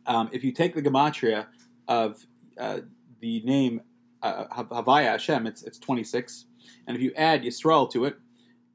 um, 0.06 0.30
if 0.32 0.42
you 0.42 0.52
take 0.52 0.74
the 0.74 0.82
gematria 0.82 1.46
of 1.86 2.26
uh, 2.58 2.80
the 3.20 3.42
name 3.42 3.82
uh, 4.22 4.46
Havaya 4.46 5.12
Hashem, 5.12 5.46
it's 5.46 5.62
it's 5.62 5.78
26, 5.78 6.46
and 6.86 6.96
if 6.96 7.02
you 7.02 7.12
add 7.16 7.42
Yisrael 7.42 7.90
to 7.92 8.06
it, 8.06 8.16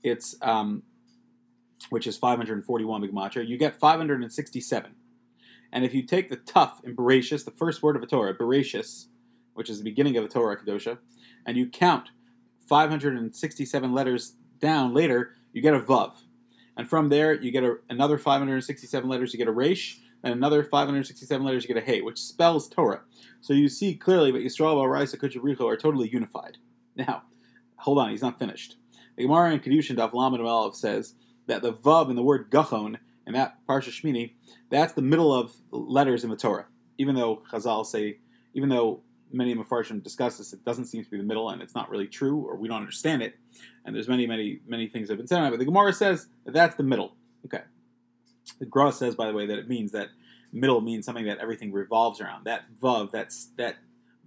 it's 0.03 0.35
um, 0.41 0.83
which 1.89 2.07
is 2.07 2.17
541 2.17 3.01
Bigmatra, 3.01 3.47
you 3.47 3.57
get 3.57 3.79
567. 3.79 4.95
And 5.71 5.85
if 5.85 5.93
you 5.93 6.03
take 6.03 6.29
the 6.29 6.37
tough 6.37 6.81
in 6.83 6.95
Bereshis, 6.95 7.45
the 7.45 7.51
first 7.51 7.83
word 7.83 7.95
of 7.95 8.03
a 8.03 8.07
Torah, 8.07 8.33
Bereshis, 8.35 9.07
which 9.53 9.69
is 9.69 9.79
the 9.79 9.83
beginning 9.83 10.17
of 10.17 10.25
a 10.25 10.27
Torah 10.27 10.57
Kedosha, 10.57 10.97
and 11.45 11.57
you 11.57 11.67
count 11.67 12.09
567 12.67 13.93
letters 13.93 14.35
down 14.59 14.93
later, 14.93 15.35
you 15.53 15.61
get 15.61 15.73
a 15.73 15.79
Vav. 15.79 16.13
And 16.75 16.87
from 16.87 17.09
there, 17.09 17.33
you 17.33 17.51
get 17.51 17.63
a, 17.63 17.77
another 17.89 18.17
567 18.17 19.09
letters, 19.09 19.33
you 19.33 19.37
get 19.37 19.47
a 19.47 19.51
Resh, 19.51 19.99
and 20.23 20.33
another 20.33 20.63
567 20.63 21.45
letters, 21.45 21.63
you 21.63 21.73
get 21.73 21.81
a 21.81 21.85
Hey, 21.85 22.01
which 22.01 22.19
spells 22.19 22.67
Torah. 22.67 23.01
So 23.41 23.53
you 23.53 23.69
see 23.69 23.95
clearly 23.95 24.31
that 24.31 24.43
Yisrael, 24.43 24.75
Araisa, 24.75 25.17
Kucharicho 25.17 25.65
are 25.65 25.77
totally 25.77 26.09
unified. 26.09 26.57
Now, 26.95 27.23
hold 27.77 27.99
on, 27.99 28.09
he's 28.09 28.21
not 28.21 28.39
finished. 28.39 28.77
The 29.15 29.23
Gemara 29.23 29.53
in 29.53 29.59
Kedushin 29.59 29.95
Daf 29.95 30.13
Lamed 30.13 30.75
says 30.75 31.15
that 31.47 31.61
the 31.61 31.73
vav 31.73 32.09
in 32.09 32.15
the 32.15 32.23
word 32.23 32.51
gachon 32.51 32.97
and 33.25 33.35
that 33.35 33.57
parsha 33.67 33.89
Shmini, 33.89 34.33
that's 34.69 34.93
the 34.93 35.01
middle 35.01 35.33
of 35.33 35.53
letters 35.71 36.23
in 36.23 36.29
the 36.29 36.37
Torah. 36.37 36.65
Even 36.97 37.15
though 37.15 37.43
Chazal 37.51 37.85
say, 37.85 38.19
even 38.53 38.69
though 38.69 39.01
many 39.31 39.51
of 39.51 39.57
Mefarshim 39.57 40.01
discuss 40.01 40.37
this, 40.37 40.53
it 40.53 40.63
doesn't 40.63 40.85
seem 40.85 41.03
to 41.03 41.09
be 41.09 41.17
the 41.17 41.23
middle, 41.23 41.49
and 41.49 41.61
it's 41.61 41.75
not 41.75 41.89
really 41.89 42.07
true, 42.07 42.37
or 42.47 42.55
we 42.55 42.67
don't 42.67 42.77
understand 42.77 43.21
it. 43.21 43.35
And 43.85 43.95
there's 43.95 44.07
many, 44.07 44.25
many, 44.25 44.61
many 44.65 44.87
things 44.87 45.07
that 45.07 45.13
have 45.13 45.17
been 45.19 45.27
said 45.27 45.39
on 45.39 45.47
it. 45.47 45.51
But 45.51 45.59
the 45.59 45.65
Gemara 45.65 45.93
says 45.93 46.27
that 46.45 46.53
that's 46.53 46.75
the 46.75 46.83
middle. 46.83 47.15
Okay. 47.45 47.63
The 48.59 48.65
Gra 48.65 48.91
says, 48.91 49.15
by 49.15 49.27
the 49.27 49.33
way, 49.33 49.45
that 49.45 49.59
it 49.59 49.67
means 49.67 49.91
that 49.91 50.07
middle 50.51 50.81
means 50.81 51.05
something 51.05 51.25
that 51.25 51.39
everything 51.39 51.71
revolves 51.71 52.21
around. 52.21 52.45
That 52.45 52.63
vav, 52.81 53.11
that's 53.11 53.49
that 53.57 53.75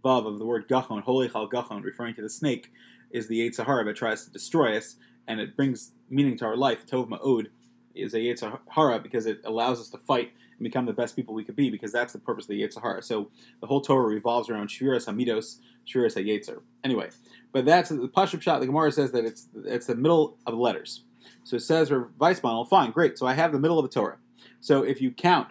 vav 0.05 0.27
of 0.27 0.39
the 0.39 0.45
word 0.45 0.69
gachon, 0.69 1.03
holy 1.03 1.29
chal 1.29 1.49
gachon, 1.49 1.83
referring 1.83 2.15
to 2.17 2.23
the 2.23 2.31
snake, 2.31 2.71
is 3.11 3.29
the 3.29 3.41
Yetzer 3.41 3.67
Hara 3.67 3.85
that 3.85 3.97
tries 3.97 4.25
to 4.25 4.31
destroy 4.31 4.77
us, 4.77 4.97
and 5.29 5.41
it 5.41 5.57
brings 5.57 5.93
meaning 6.09 6.37
to 6.39 6.45
our 6.45 6.57
life. 6.57 6.87
Tov 6.87 7.09
Ma'od 7.09 7.47
is 7.95 8.15
a 8.15 8.19
Yetzer 8.19 8.59
Hara 8.69 8.99
because 8.99 9.27
it 9.27 9.41
allows 9.45 9.81
us 9.81 9.89
to 9.91 9.99
fight 9.99 10.33
and 10.59 10.65
become 10.65 10.87
the 10.87 10.93
best 10.93 11.17
people 11.17 11.35
we 11.35 11.45
could 11.45 11.57
be 11.57 11.71
because 11.71 11.93
that's 11.93 12.13
the 12.13 12.19
purpose 12.19 12.45
of 12.45 12.49
the 12.49 12.63
Yetzer 12.63 12.83
Hara. 12.83 13.03
So 13.03 13.31
the 13.61 13.67
whole 13.67 13.81
Torah 13.81 14.07
revolves 14.07 14.49
around 14.51 14.69
Shviras 14.69 15.07
Hamidos, 15.07 15.59
Shviras 15.87 16.17
HaYetzer. 16.17 16.61
Anyway, 16.85 17.11
but 17.53 17.65
that's 17.65 17.91
the 17.91 18.09
Pashup 18.09 18.43
shot. 18.43 18.61
The 18.61 18.67
Gemara 18.67 18.93
says 18.93 19.13
that 19.13 19.25
it's 19.25 19.49
it's 19.65 19.87
the 19.87 19.95
middle 19.95 20.39
of 20.47 20.55
the 20.55 20.61
letters. 20.61 21.05
So 21.45 21.57
it 21.57 21.61
says 21.61 21.89
for 21.89 22.11
Weissmandel, 22.19 22.69
fine, 22.69 22.91
great. 22.91 23.19
So 23.19 23.27
I 23.27 23.35
have 23.35 23.53
the 23.53 23.59
middle 23.59 23.79
of 23.79 23.85
the 23.85 23.93
Torah. 23.93 24.19
So 24.61 24.83
if 24.83 25.01
you 25.01 25.11
count 25.11 25.49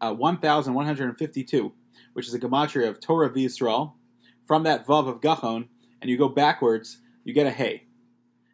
uh, 0.00 0.12
1,152, 0.12 1.72
which 2.12 2.28
is 2.28 2.34
a 2.34 2.38
gematria 2.38 2.88
of 2.88 3.00
Torah 3.00 3.30
v'Yisrael, 3.30 3.92
from 4.46 4.62
that 4.62 4.86
Vav 4.86 5.08
of 5.08 5.20
Gachon, 5.20 5.68
and 6.00 6.10
you 6.10 6.16
go 6.16 6.28
backwards, 6.28 6.98
you 7.24 7.34
get 7.34 7.46
a 7.46 7.50
Hey. 7.50 7.85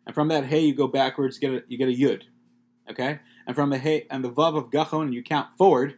And 0.07 0.15
from 0.15 0.29
that 0.29 0.47
Hey, 0.47 0.61
you 0.61 0.75
go 0.75 0.89
backwards, 0.89 1.39
you 1.41 1.49
get 1.49 1.63
a, 1.63 1.65
you 1.69 1.79
get 1.79 1.89
a 1.89 1.93
Yud. 1.93 2.23
Okay, 2.91 3.21
and 3.47 3.55
from 3.55 3.71
the 3.71 3.79
hey 3.79 4.07
and 4.11 4.25
the 4.25 4.31
vav 4.31 4.57
of 4.57 4.71
gachon, 4.71 5.13
you 5.13 5.23
count 5.23 5.49
forward. 5.57 5.95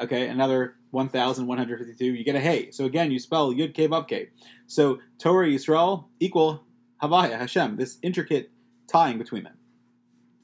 Okay, 0.00 0.28
another 0.28 0.76
1,152. 0.90 2.04
You 2.04 2.24
get 2.24 2.36
a 2.36 2.40
hey. 2.40 2.70
So 2.70 2.84
again, 2.84 3.10
you 3.10 3.18
spell 3.18 3.52
yud 3.52 3.74
k 3.74 3.88
vav 3.88 4.08
k. 4.08 4.28
So 4.66 5.00
Torah 5.18 5.48
Yisrael 5.48 6.06
equal 6.20 6.64
Havaya 7.02 7.38
Hashem. 7.38 7.76
This 7.76 7.98
intricate 8.02 8.50
tying 8.86 9.18
between 9.18 9.44
them. 9.44 9.56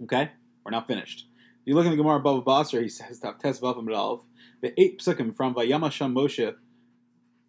Okay, 0.03 0.31
we're 0.65 0.73
not 0.73 0.87
finished. 0.87 1.27
If 1.37 1.67
you 1.67 1.75
look 1.75 1.85
in 1.85 1.91
the 1.91 1.97
Gemara 1.97 2.21
Bava 2.21 2.45
Basra, 2.45 2.83
he 2.83 2.89
says 2.89 3.21
Tes 3.21 3.61
Vav 3.61 4.23
the 4.61 4.81
eight 4.81 5.01
psukim 5.01 5.35
from 5.35 5.55
Vayama 5.55 5.91
Sham 5.91 6.15
Moshe 6.15 6.55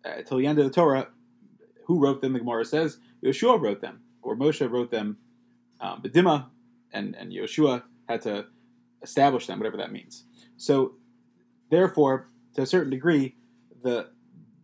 uh, 0.05 0.21
till 0.25 0.37
the 0.37 0.47
end 0.47 0.59
of 0.59 0.65
the 0.65 0.71
Torah. 0.71 1.09
Who 1.85 1.99
wrote 1.99 2.21
them? 2.21 2.33
The 2.33 2.39
Gemara 2.39 2.65
says 2.65 2.99
Yeshua 3.23 3.59
wrote 3.59 3.81
them, 3.81 4.01
or 4.21 4.35
Moshe 4.35 4.69
wrote 4.69 4.91
them. 4.91 5.17
Um, 5.81 6.01
Bedima 6.01 6.47
and 6.93 7.15
and 7.15 7.31
Yeshua 7.31 7.83
had 8.07 8.21
to 8.21 8.45
establish 9.01 9.47
them, 9.47 9.59
whatever 9.59 9.77
that 9.77 9.91
means. 9.91 10.25
So, 10.57 10.93
therefore, 11.69 12.29
to 12.55 12.61
a 12.61 12.65
certain 12.65 12.91
degree, 12.91 13.35
the 13.83 14.09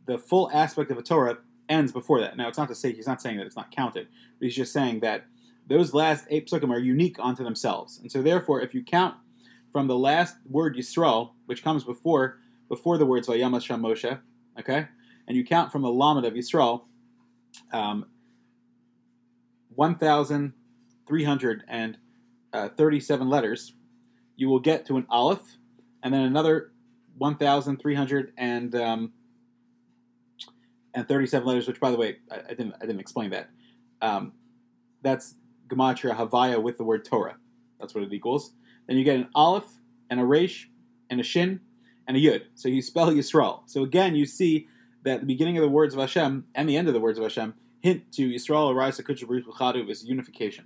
the 0.05 0.17
full 0.17 0.49
aspect 0.51 0.91
of 0.91 0.97
a 0.97 1.01
Torah 1.01 1.39
ends 1.69 1.91
before 1.91 2.21
that. 2.21 2.37
Now, 2.37 2.47
it's 2.47 2.57
not 2.57 2.69
to 2.69 2.75
say 2.75 2.93
he's 2.93 3.07
not 3.07 3.21
saying 3.21 3.37
that 3.37 3.45
it's 3.45 3.55
not 3.55 3.71
counted, 3.71 4.07
but 4.39 4.45
he's 4.45 4.55
just 4.55 4.71
saying 4.71 5.01
that 5.01 5.25
those 5.67 5.93
last 5.93 6.25
eight 6.29 6.49
psukim 6.49 6.69
are 6.69 6.79
unique 6.79 7.17
unto 7.19 7.43
themselves, 7.43 7.99
and 7.99 8.11
so 8.11 8.21
therefore, 8.21 8.61
if 8.61 8.73
you 8.73 8.83
count 8.83 9.15
from 9.71 9.87
the 9.87 9.97
last 9.97 10.37
word 10.49 10.75
Yisrael, 10.75 11.31
which 11.45 11.63
comes 11.63 11.83
before 11.83 12.39
before 12.69 12.97
the 12.97 13.05
words 13.05 13.27
Vayama 13.27 13.61
Sham 13.61 13.81
Moshe, 13.81 14.19
okay, 14.59 14.87
and 15.27 15.35
you 15.35 15.43
count 15.43 15.71
from 15.71 15.81
the 15.81 15.91
Lamed 15.91 16.25
of 16.25 16.33
Yisrael, 16.33 16.83
um, 17.73 18.05
one 19.75 19.95
thousand 19.95 20.53
three 21.07 21.23
hundred 21.23 21.63
and 21.67 21.97
uh, 22.53 22.69
thirty-seven 22.69 23.29
letters, 23.29 23.73
you 24.35 24.49
will 24.49 24.59
get 24.59 24.85
to 24.87 24.97
an 24.97 25.05
Aleph, 25.09 25.57
and 26.03 26.13
then 26.13 26.21
another 26.21 26.71
one 27.17 27.35
thousand 27.35 27.77
three 27.77 27.95
hundred 27.95 28.33
and 28.37 28.75
um, 28.75 29.13
thirty-seven 30.95 31.47
letters. 31.47 31.67
Which, 31.67 31.79
by 31.79 31.91
the 31.91 31.97
way, 31.97 32.17
I, 32.31 32.53
didn't 32.53 32.75
I 32.81 32.85
didn't 32.85 32.99
explain 32.99 33.31
that. 33.31 33.49
Um, 34.01 34.33
that's 35.01 35.35
gematria 35.67 36.15
Havaya 36.15 36.61
with 36.61 36.77
the 36.77 36.83
word 36.83 37.05
Torah. 37.05 37.37
That's 37.79 37.93
what 37.93 38.03
it 38.03 38.13
equals. 38.13 38.53
Then 38.87 38.97
you 38.97 39.03
get 39.03 39.17
an 39.17 39.27
Aleph 39.35 39.69
and 40.09 40.19
a 40.19 40.25
Resh 40.25 40.69
and 41.09 41.19
a 41.19 41.23
Shin 41.23 41.59
and 42.07 42.15
a 42.15 42.19
Yud. 42.19 42.43
So 42.55 42.69
you 42.69 42.81
spell 42.81 43.11
Yisrael. 43.11 43.61
So 43.65 43.83
again, 43.83 44.15
you 44.15 44.25
see 44.25 44.67
that 45.03 45.19
the 45.19 45.25
beginning 45.25 45.57
of 45.57 45.61
the 45.61 45.69
words 45.69 45.93
of 45.93 45.99
Hashem 45.99 46.45
and 46.55 46.69
the 46.69 46.77
end 46.77 46.87
of 46.87 46.93
the 46.93 46.99
words 46.99 47.17
of 47.17 47.23
Hashem 47.23 47.53
hint 47.81 48.11
to 48.13 48.29
Yisrael 48.29 48.73
Arise 48.73 48.97
Chadu 48.99 49.89
is 49.89 50.03
unification. 50.03 50.65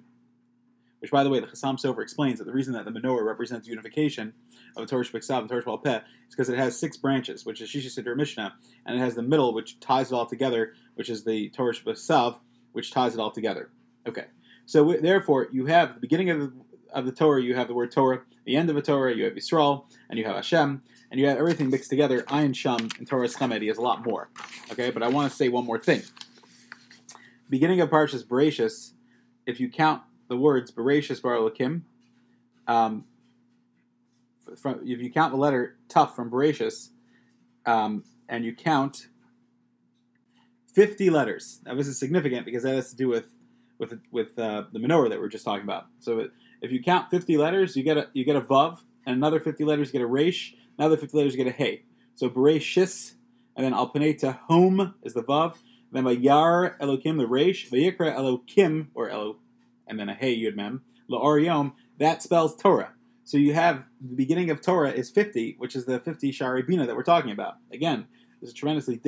Which, 1.02 1.10
by 1.10 1.24
the 1.24 1.32
way, 1.32 1.40
the 1.40 1.48
Chassam 1.48 1.82
Sofer 1.82 2.04
explains 2.04 2.38
that 2.38 2.46
the 2.46 2.54
reason 2.54 2.74
that 2.74 2.86
the 2.86 2.92
menorah 2.92 3.26
represents 3.26 3.68
unification 3.68 4.34
of 4.78 4.84
the 4.84 4.88
Torah 4.88 5.04
Shebeksav 5.04 5.40
and 5.40 5.50
Torah 5.50 5.78
Peh 5.80 5.96
is 6.28 6.36
because 6.36 6.48
it 6.48 6.60
has 6.60 6.78
six 6.78 6.96
branches, 6.96 7.44
which 7.44 7.60
is 7.60 7.70
Shisha 7.70 7.88
Siddur 7.88 8.16
Mishnah, 8.16 8.54
and 8.86 8.96
it 8.96 9.00
has 9.00 9.16
the 9.16 9.24
middle, 9.24 9.52
which 9.52 9.80
ties 9.80 10.12
it 10.12 10.16
all 10.16 10.28
together, 10.28 10.74
which 10.94 11.10
is 11.10 11.24
the 11.24 11.50
Torah 11.50 11.74
Shebeksav, 11.74 12.38
which 12.74 12.92
ties 12.92 13.16
it 13.16 13.20
all 13.20 13.32
together. 13.32 13.72
Okay, 14.08 14.26
so 14.68 14.96
therefore, 15.02 15.48
you 15.52 15.66
have 15.66 15.96
the 15.96 16.00
beginning 16.00 16.30
of 16.30 16.40
the, 16.40 16.54
of 16.94 17.06
the 17.08 17.12
Torah, 17.12 17.42
you 17.42 17.56
have 17.56 17.68
the 17.68 17.74
word 17.74 17.92
Torah, 17.92 18.22
the 18.46 18.56
end 18.56 18.70
of 18.70 18.76
the 18.76 18.82
Torah, 18.84 19.16
you 19.16 19.24
have 19.26 19.34
Yisrael, 19.34 19.86
and 20.08 20.20
you 20.20 20.26
have 20.26 20.36
Hashem, 20.36 20.84
and 21.10 21.20
you 21.20 21.28
have 21.28 21.38
everything 21.38 21.72
mixed 21.72 21.90
together. 21.90 22.22
Ayin 22.24 22.56
Sham 22.56 22.90
and 23.00 23.08
Torah 23.08 23.28
Chemed, 23.28 23.62
he 23.62 23.68
has 23.68 23.78
a 23.78 23.82
lot 23.82 24.06
more. 24.06 24.30
Okay, 24.72 24.92
but 24.92 25.02
I 25.02 25.08
want 25.08 25.32
to 25.32 25.36
say 25.36 25.50
one 25.50 25.66
more 25.66 25.80
thing. 25.80 26.04
Beginning 27.50 27.82
of 27.82 27.90
Parshas 27.90 28.24
Bereshis, 28.24 28.92
if 29.46 29.60
you 29.60 29.68
count 29.68 30.04
the 30.32 30.38
words 30.38 30.72
Bereshis 30.72 31.22
Bar 31.22 31.34
Elokim, 31.34 31.82
um, 32.66 33.04
from, 34.56 34.80
if 34.82 35.02
you 35.02 35.12
count 35.12 35.34
the 35.34 35.38
letter 35.38 35.76
Tough 35.90 36.16
from 36.16 36.32
Bereshis, 36.32 36.92
um, 37.66 38.06
and 38.30 38.46
you 38.46 38.56
count 38.56 39.08
50 40.74 41.10
letters. 41.10 41.60
Now 41.66 41.76
this 41.76 41.86
is 41.86 42.00
significant 42.00 42.46
because 42.46 42.64
that 42.64 42.76
has 42.76 42.90
to 42.92 42.96
do 42.96 43.10
with 43.10 43.26
with 43.78 44.00
with 44.10 44.40
uh, 44.40 44.64
the 44.72 44.80
menorah 44.80 45.10
that 45.10 45.20
we 45.20 45.26
are 45.26 45.30
just 45.30 45.44
talking 45.44 45.66
about. 45.66 45.88
So 46.00 46.30
if 46.62 46.72
you 46.72 46.82
count 46.82 47.12
50 47.12 47.38
letters, 47.38 47.76
you 47.76 47.84
get 47.84 47.98
a 47.98 48.08
you 48.14 48.24
get 48.24 48.38
a 48.38 48.42
vav, 48.42 48.80
and 49.06 49.18
another 49.18 49.42
50 49.42 49.66
letters 49.66 49.90
you 49.90 50.00
get 50.00 50.02
a 50.02 50.08
resh, 50.08 50.56
another 50.78 50.96
50 50.96 51.18
letters 51.18 51.36
you 51.36 51.44
get 51.44 51.54
a 51.54 51.58
hey. 51.58 51.84
So 52.16 52.30
bereshis, 52.30 53.16
and 53.58 53.66
then 53.66 53.74
alpanei 53.74 54.40
home 54.48 54.94
is 55.04 55.14
the 55.14 55.24
vav. 55.24 55.56
Then 55.92 56.06
by 56.06 56.12
yar 56.12 56.78
elokim 56.80 57.18
the 57.18 57.28
resh, 57.28 57.70
vayikra 57.70 58.16
elokim 58.16 58.88
or 58.94 59.10
elo 59.10 59.36
and 59.92 60.00
then 60.00 60.10
a 60.10 60.16
hey 60.16 60.36
yud 60.36 60.56
mem 60.56 60.82
la'or 61.12 61.74
that 62.00 62.24
spells 62.24 62.56
Torah. 62.56 62.94
So 63.26 63.38
you 63.38 63.54
have 63.54 63.84
the 64.00 64.16
beginning 64.16 64.50
of 64.50 64.62
Torah 64.62 64.92
is 64.92 65.12
50, 65.12 65.56
which 65.60 65.76
is 65.76 65.86
the 65.86 66.00
50 66.00 66.32
Shari 66.32 66.64
Bina 66.64 66.88
that 66.88 66.96
we're 66.96 67.04
talking 67.04 67.32
about. 67.32 67.58
Again, 67.72 68.08
there's 68.40 68.52
a 68.52 68.56
tremendously 68.56 69.00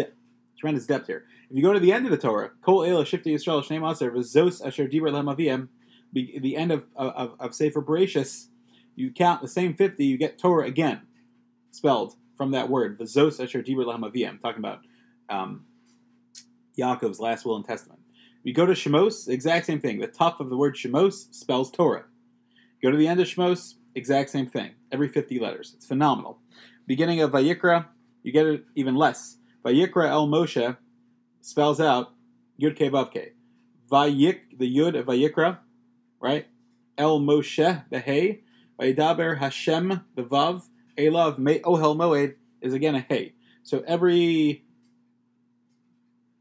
tremendous 0.59 0.85
depth 0.85 1.07
here. 1.07 1.25
If 1.49 1.57
you 1.57 1.63
go 1.63 1.73
to 1.73 1.79
the 1.79 1.91
end 1.91 2.05
of 2.05 2.11
the 2.11 2.17
Torah, 2.17 2.51
Kol 2.61 2.81
Shifti 2.81 3.27
Yisrael 3.27 3.65
Shnei 3.65 3.79
V'Zos 3.79 4.65
Asher 4.65 4.87
Dibra 4.87 5.67
the 6.13 6.55
end 6.57 6.71
of, 6.71 6.85
of, 6.95 7.33
of 7.39 7.55
Sefer 7.55 7.81
Bereshis, 7.81 8.49
you 8.95 9.11
count 9.11 9.41
the 9.41 9.47
same 9.47 9.73
50, 9.73 10.05
you 10.05 10.17
get 10.17 10.37
Torah 10.37 10.67
again, 10.67 11.01
spelled 11.71 12.15
from 12.35 12.51
that 12.51 12.69
word, 12.69 12.99
V'Zos 12.99 13.41
Asher 13.41 13.63
Dibra 13.63 13.85
Lehem 13.85 14.39
talking 14.39 14.59
about 14.59 14.81
um, 15.29 15.65
Yaakov's 16.77 17.19
last 17.19 17.45
will 17.45 17.55
and 17.55 17.65
testament. 17.65 18.02
We 18.43 18.51
go 18.51 18.65
to 18.65 18.73
Shemos, 18.73 19.29
exact 19.29 19.65
same 19.65 19.79
thing. 19.79 20.00
The 20.00 20.07
tough 20.07 20.39
of 20.39 20.50
the 20.50 20.57
word 20.57 20.75
Shemos 20.75 21.33
spells 21.33 21.71
Torah. 21.71 22.05
Go 22.81 22.91
to 22.91 22.97
the 22.97 23.07
end 23.07 23.21
of 23.21 23.27
Shemos, 23.27 23.75
exact 23.95 24.29
same 24.29 24.47
thing. 24.47 24.71
Every 24.91 25.07
50 25.07 25.39
letters. 25.39 25.73
It's 25.75 25.85
phenomenal. 25.85 26.39
Beginning 26.85 27.21
of 27.21 27.31
Vayikra, 27.31 27.85
you 28.21 28.33
get 28.33 28.45
it 28.45 28.65
even 28.75 28.95
less. 28.95 29.38
Vayikra 29.63 30.09
El 30.09 30.27
Moshe 30.27 30.77
spells 31.41 31.79
out 31.79 32.13
Yud 32.62 32.75
Ke 32.75 32.91
Vav 32.91 33.12
Ke. 33.12 33.33
Vayik, 33.89 34.57
the 34.57 34.75
Yud 34.75 35.00
of 35.00 35.05
Vayikra, 35.05 35.59
right? 36.19 36.47
El 36.97 37.21
Moshe, 37.21 37.83
the 37.89 38.00
Hey. 38.00 38.41
Vayidaber 38.79 39.38
Hashem, 39.38 40.01
the 40.15 40.23
Vav. 40.23 40.63
Elav 40.97 41.38
Me 41.38 41.59
Ohel 41.59 41.95
Moed 41.95 42.35
is 42.62 42.73
again 42.73 42.95
a 42.95 43.00
Hey. 43.00 43.33
So 43.63 43.83
every 43.88 44.65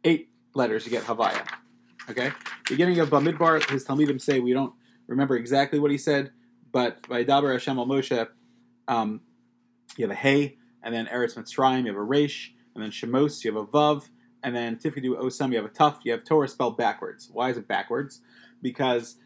eight 0.05 0.31
letters 0.55 0.85
you 0.85 0.91
get 0.91 1.05
Havaya. 1.05 1.62
Okay? 2.11 2.33
Beginning 2.69 2.99
of 3.01 3.11
Bamidbar, 3.11 3.69
his 3.71 3.85
Talmidim 3.85 4.21
say 4.21 4.41
we 4.41 4.53
don't 4.53 4.75
remember 5.07 5.37
exactly 5.37 5.79
what 5.79 5.91
he 5.91 5.99
said, 5.99 6.33
but 6.71 7.07
by 7.09 7.25
Dabar 7.25 7.53
Hashem 7.53 7.79
al 7.79 7.87
Moshe, 7.87 8.29
um, 8.89 9.21
you 9.97 10.05
have 10.05 10.11
a 10.11 10.19
Hey, 10.19 10.57
and 10.83 10.95
then 10.95 11.07
Eretz 11.07 11.37
Mitzrayim, 11.37 11.83
you 11.83 11.89
have 11.89 11.97
a 11.97 12.03
Resh, 12.03 12.53
and 12.75 12.83
then 12.83 12.91
Shemos, 12.91 13.45
you 13.45 13.53
have 13.53 13.63
a 13.63 13.67
Vav, 13.67 14.09
and 14.43 14.57
then 14.57 14.77
Tifkidu 14.77 15.21
Osam, 15.21 15.51
you 15.51 15.57
have 15.57 15.65
a 15.65 15.69
Tough, 15.69 16.01
you 16.05 16.13
have 16.13 16.25
Torah 16.25 16.49
spelled 16.49 16.77
backwards. 16.77 17.29
Why 17.33 17.51
is 17.51 17.57
it 17.57 17.69
backwards? 17.69 18.21
Because 18.61 19.17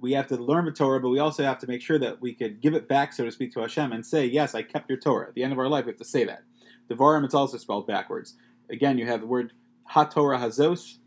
we 0.00 0.12
have 0.12 0.26
to 0.28 0.36
learn 0.36 0.64
the 0.64 0.72
Torah, 0.72 1.00
but 1.00 1.08
we 1.08 1.18
also 1.18 1.44
have 1.44 1.58
to 1.58 1.66
make 1.66 1.82
sure 1.82 1.98
that 1.98 2.20
we 2.20 2.34
could 2.34 2.60
give 2.60 2.74
it 2.74 2.88
back, 2.88 3.12
so 3.12 3.24
to 3.24 3.32
speak, 3.32 3.52
to 3.54 3.60
Hashem 3.60 3.92
and 3.92 4.04
say, 4.04 4.26
Yes, 4.26 4.54
I 4.54 4.62
kept 4.62 4.88
your 4.88 4.98
Torah. 4.98 5.28
At 5.28 5.34
the 5.34 5.42
end 5.42 5.52
of 5.52 5.58
our 5.58 5.68
life, 5.68 5.86
we 5.86 5.92
have 5.92 5.98
to 5.98 6.04
say 6.04 6.24
that. 6.24 6.42
Devarim, 6.88 7.24
it's 7.24 7.34
also 7.34 7.56
spelled 7.56 7.86
backwards. 7.86 8.34
Again, 8.68 8.98
you 8.98 9.06
have 9.06 9.20
the 9.20 9.26
word 9.26 9.52
HaTorah 9.92 10.40
Hazos, 10.40 10.98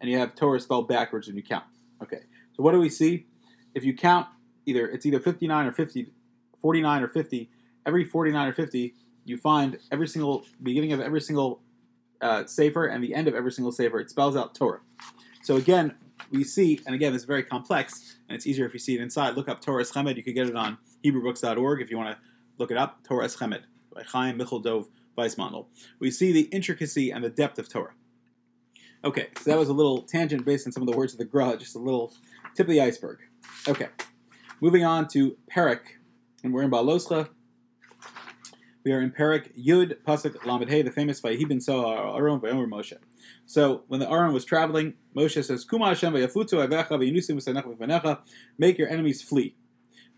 and 0.00 0.10
you 0.10 0.18
have 0.18 0.34
Torah 0.34 0.60
spelled 0.60 0.88
backwards 0.88 1.26
when 1.26 1.36
you 1.36 1.42
count. 1.42 1.64
Okay, 2.02 2.20
so 2.56 2.62
what 2.62 2.72
do 2.72 2.80
we 2.80 2.88
see? 2.88 3.26
If 3.74 3.84
you 3.84 3.94
count 3.94 4.26
either, 4.66 4.88
it's 4.88 5.06
either 5.06 5.20
59 5.20 5.66
or 5.66 5.72
50, 5.72 6.12
49 6.60 7.02
or 7.02 7.08
50, 7.08 7.50
every 7.86 8.04
49 8.04 8.48
or 8.48 8.52
50, 8.52 8.94
you 9.24 9.36
find 9.36 9.78
every 9.92 10.08
single, 10.08 10.44
beginning 10.62 10.92
of 10.92 11.00
every 11.00 11.20
single 11.20 11.62
uh, 12.20 12.44
Sefer 12.46 12.86
and 12.86 13.02
the 13.02 13.14
end 13.14 13.28
of 13.28 13.34
every 13.34 13.52
single 13.52 13.72
Sefer, 13.72 14.00
it 14.00 14.10
spells 14.10 14.36
out 14.36 14.54
Torah. 14.54 14.80
So 15.42 15.56
again, 15.56 15.94
we 16.30 16.44
see, 16.44 16.80
and 16.86 16.94
again, 16.94 17.14
it's 17.14 17.24
very 17.24 17.42
complex, 17.42 18.16
and 18.28 18.36
it's 18.36 18.46
easier 18.46 18.66
if 18.66 18.72
you 18.72 18.78
see 18.78 18.94
it 18.94 19.00
inside. 19.00 19.36
Look 19.36 19.48
up 19.48 19.60
Torah 19.60 19.84
Chemed. 19.84 20.16
You 20.16 20.22
could 20.22 20.34
get 20.34 20.48
it 20.48 20.56
on 20.56 20.78
HebrewBooks.org 21.04 21.80
if 21.80 21.90
you 21.90 21.96
want 21.96 22.10
to 22.10 22.18
look 22.58 22.70
it 22.70 22.76
up. 22.76 23.02
Torah 23.04 23.26
Chemed 23.26 23.62
by 23.94 24.02
Chaim 24.02 24.36
Michel 24.36 24.60
Dov 24.60 24.88
Weissmandel. 25.16 25.66
We 25.98 26.10
see 26.10 26.32
the 26.32 26.42
intricacy 26.52 27.10
and 27.10 27.24
the 27.24 27.30
depth 27.30 27.58
of 27.58 27.68
Torah. 27.68 27.94
Okay, 29.02 29.28
so 29.38 29.50
that 29.50 29.58
was 29.58 29.70
a 29.70 29.72
little 29.72 30.02
tangent 30.02 30.44
based 30.44 30.66
on 30.66 30.72
some 30.72 30.82
of 30.82 30.86
the 30.86 30.94
words 30.94 31.14
of 31.14 31.18
the 31.18 31.24
Gra, 31.24 31.56
just 31.56 31.74
a 31.74 31.78
little 31.78 32.12
tip 32.54 32.66
of 32.66 32.70
the 32.70 32.82
iceberg. 32.82 33.20
Okay, 33.66 33.88
moving 34.60 34.84
on 34.84 35.08
to 35.08 35.38
Perik, 35.50 35.80
and 36.44 36.52
we're 36.52 36.62
in 36.62 36.70
Baloscha. 36.70 37.30
We 38.84 38.92
are 38.92 39.00
in 39.00 39.10
Perik 39.10 39.56
Yud 39.58 40.02
Pasuk 40.06 40.44
Lamed 40.44 40.68
Hey, 40.68 40.82
the 40.82 40.90
famous 40.90 41.18
Vayibin 41.22 41.62
So 41.62 41.90
Aaron 42.14 42.40
Vayomer 42.40 42.68
Moshe. 42.68 42.92
So 43.46 43.84
when 43.88 44.00
the 44.00 44.10
Aaron 44.10 44.34
was 44.34 44.44
traveling, 44.44 44.92
Moshe 45.16 45.42
says, 45.42 45.64
"Kuma 45.64 45.86
Hashem 45.86 46.12
vayafutu 46.12 46.62
avecha 46.66 46.90
vayunusim 46.90 47.40
v'sanecha 47.40 48.18
make 48.58 48.76
your 48.76 48.88
enemies 48.88 49.22
flee." 49.22 49.56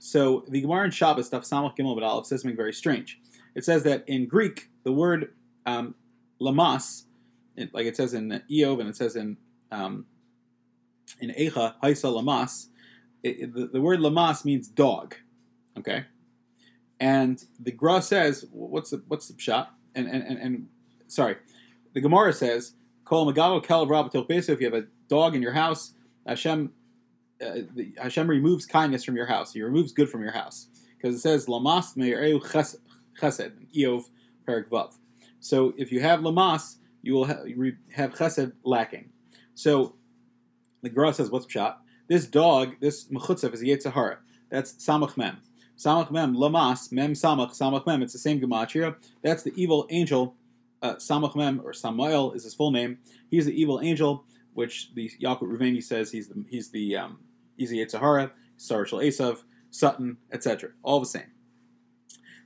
So 0.00 0.44
the 0.48 0.60
Gemara 0.60 0.86
in 0.86 0.90
Shabbos, 0.90 1.28
stuff 1.28 1.44
Samach 1.44 1.76
Gimel 1.76 1.96
B'Aleph, 1.96 2.26
says 2.26 2.42
something 2.42 2.56
very 2.56 2.72
strange. 2.72 3.20
It 3.54 3.64
says 3.64 3.84
that 3.84 4.02
in 4.08 4.26
Greek, 4.26 4.70
the 4.82 4.90
word 4.90 5.34
um, 5.66 5.94
lamas 6.40 7.04
it, 7.56 7.74
like 7.74 7.86
it 7.86 7.96
says 7.96 8.14
in 8.14 8.42
Eov 8.50 8.80
and 8.80 8.88
it 8.88 8.96
says 8.96 9.16
in 9.16 9.36
um, 9.70 10.06
in 11.20 11.30
Echa 11.30 11.74
Haisa 11.82 12.12
Lamas, 12.12 12.68
the, 13.22 13.70
the 13.72 13.80
word 13.80 14.00
Lamas 14.00 14.44
means 14.44 14.68
dog. 14.68 15.14
Okay, 15.78 16.04
and 17.00 17.42
the 17.58 17.72
Gra 17.72 18.02
says, 18.02 18.44
what's 18.52 18.90
the 18.90 19.02
what's 19.08 19.28
the 19.28 19.40
shot? 19.40 19.74
And 19.94 20.06
and, 20.06 20.22
and, 20.22 20.38
and 20.38 20.68
sorry, 21.08 21.36
the 21.94 22.00
Gemara 22.00 22.32
says, 22.32 22.74
"Kol 23.04 23.32
megalo 23.32 23.62
kel 23.62 23.84
If 24.28 24.60
you 24.60 24.66
have 24.66 24.74
a 24.74 24.86
dog 25.08 25.34
in 25.34 25.42
your 25.42 25.52
house, 25.52 25.92
Hashem 26.26 26.72
uh, 27.42 27.58
the, 27.74 27.94
Hashem 28.00 28.28
removes 28.28 28.66
kindness 28.66 29.04
from 29.04 29.16
your 29.16 29.26
house. 29.26 29.52
He 29.52 29.62
removes 29.62 29.92
good 29.92 30.08
from 30.08 30.22
your 30.22 30.32
house 30.32 30.68
because 30.96 31.16
it 31.16 31.20
says 31.20 31.48
lamas 31.48 31.96
me'ereu 31.96 32.40
chesed 32.40 33.52
Eov 33.76 34.04
perik 34.46 34.68
vav. 34.68 34.94
So 35.40 35.74
if 35.76 35.90
you 35.90 36.00
have 36.00 36.22
lamas, 36.22 36.78
you 37.02 37.14
will 37.14 37.24
have, 37.24 37.44
have 37.92 38.14
chesed 38.14 38.52
lacking. 38.64 39.10
So 39.54 39.96
the 40.82 40.88
Gemara 40.88 41.12
says, 41.12 41.30
what's 41.30 41.46
pshat? 41.46 41.76
This 42.08 42.26
dog, 42.26 42.76
this 42.80 43.04
mechutzav 43.08 43.52
is 43.54 43.62
a 43.62 43.64
Yetzirah. 43.64 44.18
That's 44.50 44.72
samach 44.74 45.16
mem. 45.16 45.38
Samach 45.76 46.10
mem, 46.10 46.34
lamas, 46.34 46.92
mem 46.92 47.14
samach, 47.14 47.58
samach 47.58 47.86
mem. 47.86 48.02
It's 48.02 48.12
the 48.12 48.18
same 48.18 48.40
gematria. 48.40 48.96
That's 49.22 49.42
the 49.42 49.52
evil 49.56 49.86
angel. 49.90 50.36
Uh, 50.80 50.96
samach 50.96 51.36
mem, 51.36 51.60
or 51.64 51.72
Samael 51.72 52.32
is 52.32 52.44
his 52.44 52.54
full 52.54 52.72
name. 52.72 52.98
He's 53.30 53.46
the 53.46 53.58
evil 53.58 53.80
angel, 53.80 54.24
which 54.52 54.92
the 54.94 55.10
Yalkut 55.22 55.42
Reuveni 55.42 55.82
says 55.82 56.10
he's 56.10 56.28
the 56.28 56.44
he's 56.48 56.70
the 56.70 56.96
um, 56.96 57.20
he's 57.56 57.70
the 57.70 57.78
Esav, 57.78 59.42
Sutton, 59.70 60.16
etc. 60.32 60.70
All 60.82 60.98
the 60.98 61.06
same. 61.06 61.30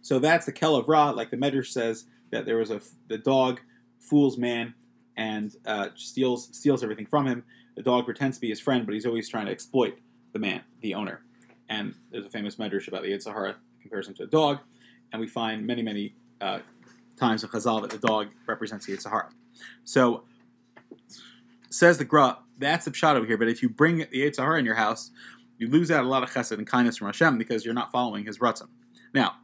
So 0.03 0.19
that's 0.19 0.47
the 0.47 0.53
Kel 0.53 0.77
of 0.77 0.87
Ra, 0.89 1.11
like 1.11 1.31
the 1.31 1.37
Medrash 1.37 1.69
says 1.69 2.05
that 2.31 2.45
there 2.47 2.59
was 2.59 2.71
a 2.71 2.81
the 3.09 3.19
dog 3.19 3.61
fools 4.09 4.39
man 4.39 4.75
and 5.17 5.55
uh, 5.67 5.89
steals 5.95 6.49
steals 6.57 6.83
everything 6.83 7.07
from 7.07 7.27
him. 7.27 7.45
The 7.77 7.83
dog 7.83 8.05
pretends 8.05 8.37
to 8.39 8.41
be 8.41 8.49
his 8.49 8.61
friend, 8.61 8.87
but 8.87 8.95
he's 8.95 9.07
always 9.07 9.29
trying 9.29 9.47
to 9.47 9.53
exploit 9.53 9.99
the 10.33 10.39
man, 10.39 10.63
the 10.81 10.95
owner. 10.95 11.23
And 11.69 11.95
there's 12.11 12.25
a 12.25 12.31
famous 12.31 12.57
medrash 12.57 12.89
about 12.89 13.03
the 13.03 13.09
Yetzer 13.09 13.33
Hara 13.33 13.57
comparison 13.81 14.15
to 14.15 14.25
a 14.25 14.27
dog, 14.27 14.59
and 15.13 15.21
we 15.21 15.27
find 15.27 15.67
many, 15.67 15.83
many 15.83 16.15
uh, 16.41 16.61
times 17.17 17.43
in 17.43 17.51
Chazal 17.51 17.83
that 17.83 17.91
the 17.91 17.99
dog 17.99 18.29
represents 18.47 18.87
the 18.87 18.93
Yetzer 18.93 19.11
Hara. 19.11 19.31
So, 19.85 20.25
says 21.71 21.99
the 21.99 22.05
Gra, 22.05 22.39
that's 22.59 22.85
the 22.85 23.07
over 23.07 23.27
here, 23.27 23.37
but 23.37 23.49
if 23.49 23.63
you 23.63 23.69
bring 23.69 23.99
the 23.99 24.07
Yetzer 24.07 24.39
Hara 24.39 24.59
in 24.59 24.65
your 24.65 24.75
house, 24.75 25.11
you 25.59 25.69
lose 25.69 25.91
out 25.91 26.05
a 26.05 26.09
lot 26.09 26.23
of 26.23 26.31
chesed 26.31 26.57
and 26.57 26.67
kindness 26.67 26.99
from 26.99 27.07
Hashem 27.07 27.39
because 27.39 27.65
you're 27.65 27.75
not 27.75 27.91
following 27.91 28.27
his 28.27 28.39
ratzon. 28.39 28.69
Now, 29.15 29.37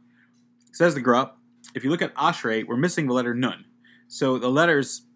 says 0.71 0.93
the 0.93 1.01
Gra, 1.01 1.31
if 1.75 1.83
you 1.83 1.89
look 1.89 2.01
at 2.01 2.13
Ashrei, 2.15 2.65
we're 2.65 2.77
missing 2.77 3.07
the 3.07 3.13
letter 3.13 3.33
Nun. 3.33 3.65
So 4.13 4.37
the 4.37 4.49
letters, 4.49 5.07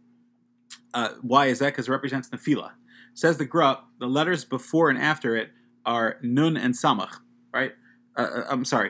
uh, 0.91 1.09
why 1.21 1.45
is 1.45 1.59
that? 1.59 1.67
Because 1.67 1.87
it 1.87 1.91
represents 1.91 2.29
Nefila. 2.29 2.71
Says 3.13 3.37
the 3.37 3.45
Gra, 3.45 3.81
the 3.99 4.07
letters 4.07 4.43
before 4.43 4.89
and 4.89 4.97
after 4.97 5.35
it 5.35 5.51
are 5.85 6.17
Nun 6.23 6.57
and 6.57 6.73
Samach, 6.73 7.19
right? 7.53 7.73
Uh, 8.17 8.21
uh, 8.21 8.43
I'm 8.49 8.65
sorry. 8.65 8.89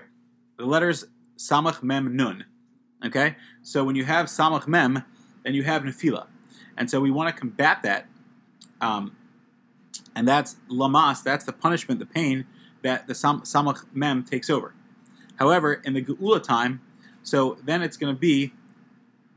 The 0.58 0.66
letters 0.66 1.08
Samach, 1.38 1.84
Mem, 1.84 2.16
Nun. 2.16 2.46
Okay? 3.06 3.36
So 3.64 3.84
when 3.84 3.98
you 3.98 4.06
have 4.06 4.28
Samach, 4.28 4.66
Mem, 4.66 5.04
then 5.44 5.54
you 5.54 5.64
have 5.64 5.84
Nefila. 5.84 6.28
And 6.78 6.90
so 6.90 7.02
we 7.02 7.12
want 7.12 7.36
to 7.36 7.38
combat 7.38 7.82
that. 7.84 8.08
Um, 8.80 9.14
and 10.16 10.26
that's 10.26 10.56
Lamas, 10.70 11.22
that's 11.22 11.44
the 11.44 11.52
punishment, 11.52 12.00
the 12.00 12.06
pain 12.06 12.46
that 12.82 13.08
the 13.08 13.14
Sam, 13.14 13.42
Samach, 13.42 13.84
Mem 13.92 14.24
takes 14.24 14.50
over. 14.50 14.74
However, 15.36 15.74
in 15.74 15.96
the 15.96 16.02
Geula 16.02 16.42
time, 16.42 16.80
so 17.24 17.58
then 17.66 17.82
it's 17.82 17.98
going 17.98 18.16
to 18.16 18.18
be 18.18 18.54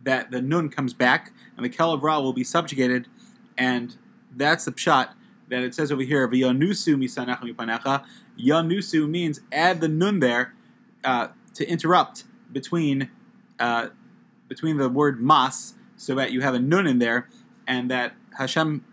that 0.03 0.31
the 0.31 0.41
Nun 0.41 0.69
comes 0.69 0.95
back 0.95 1.33
and 1.57 1.65
the 1.65 1.69
Kel 1.69 1.93
of 1.93 2.03
Ra 2.03 2.21
will 2.21 2.33
be 2.33 2.45
subjugated, 2.45 3.07
and 3.57 3.97
that's 4.35 4.65
the 4.65 4.73
pshat 4.73 5.11
that 5.51 5.63
it 5.63 5.75
says 5.75 5.93
over 5.93 6.03
here, 6.03 6.27
V'yanusu 6.27 6.97
misanacha 6.97 7.43
mipanecha. 7.43 8.05
Yanusu 8.39 9.09
means 9.09 9.41
add 9.53 9.81
the 9.81 9.89
nun 9.89 10.21
there 10.21 10.55
uh, 11.05 11.29
to 11.55 11.69
interrupt 11.69 12.25
between 12.51 13.11
uh, 13.59 13.89
between 14.49 14.79
the 14.79 14.89
word 14.89 15.21
mas, 15.21 15.75
so 15.97 16.15
that 16.15 16.33
you 16.33 16.41
have 16.41 16.55
a 16.55 16.59
nun 16.59 16.87
in 16.87 16.99
there, 16.99 17.29
and 17.67 17.91
that 17.91 18.15
Hashem 18.39 18.85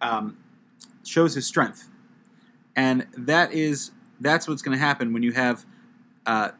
um, 0.00 0.38
shows 1.04 1.34
His 1.34 1.46
strength, 1.46 1.88
and 2.74 3.06
that 3.16 3.52
is 3.52 3.92
that's 4.20 4.48
what's 4.48 4.62
going 4.62 4.76
to 4.76 4.84
happen 4.84 5.12
when 5.12 5.22
you 5.22 5.32
have 5.32 5.64
uh, 6.26 6.50